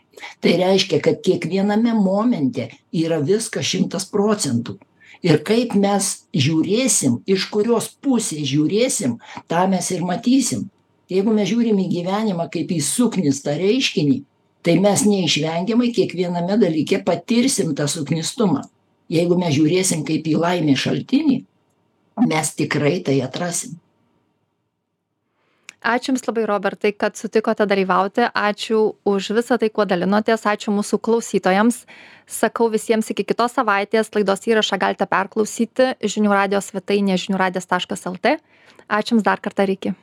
Tai 0.41 0.53
reiškia 0.63 1.01
kad 1.05 1.19
kiekviename 1.27 1.95
momente 1.99 2.71
yra 2.95 3.19
viskas 3.21 3.67
šimtas 3.73 4.07
procentų. 4.13 4.79
Ir 5.27 5.41
kaip 5.43 5.75
mes 5.75 6.13
žiūrėsim 6.37 7.21
iš 7.27 7.49
kurios 7.51 7.89
pusės 8.05 8.47
žiūrėsim 8.53 9.17
tą 9.51 9.67
mes 9.73 9.91
ir 9.91 10.05
matysim 10.07 10.69
jeigu 11.13 11.35
mes 11.35 11.49
žiūrim 11.51 11.79
į 11.85 11.91
gyvenimą 11.99 12.49
kaip 12.53 12.73
į 12.75 12.81
suknistą 12.83 13.55
reiškinį 13.59 14.23
tai 14.67 14.79
mes 14.83 15.05
neišvengiamai 15.07 15.93
kiekviename 15.95 16.59
dalyke 16.59 17.03
patirsim 17.07 17.75
tą 17.79 17.87
suknistumą 17.91 18.65
jeigu 19.13 19.39
mes 19.39 19.55
žiūrėsim 19.55 20.05
kaip 20.07 20.27
į 20.27 20.39
laimės 20.43 20.83
šaltinį 20.87 21.43
mes 22.27 22.55
tikrai 22.59 23.01
tai 23.07 23.21
atrasim. 23.23 23.77
ačiū 25.87 26.11
jums 26.11 26.25
labai 26.27 26.47
robertai 26.51 26.91
kad 26.93 27.15
sutikote 27.15 27.67
dalyvauti. 27.67 28.25
Ačiū 28.35 28.97
už 29.05 29.31
visa 29.37 29.59
tai 29.59 29.69
kuo 29.71 29.85
dalinotės. 29.85 30.43
Ačiū 30.43 30.75
mūsų 30.75 30.99
klausytojams. 30.99 31.85
Sakau 32.27 32.67
visiems 32.73 33.11
iki 33.11 33.23
kitos 33.23 33.55
savaitės. 33.55 34.11
Laidos 34.17 34.43
įrašą 34.51 34.81
galite 34.83 35.07
perklausyti 35.07 35.93
žinių 36.03 36.35
radijo 36.35 36.61
svetainėje 36.65 37.29
žinių 37.29 37.39
radijas 37.39 37.71
taškas 37.71 38.03
lt. 38.11 38.41
Ačiū 38.89 39.15
jums 39.15 39.23
dar 39.23 39.39
kartą 39.39 39.69
ir 39.69 39.77
iki 39.77 39.95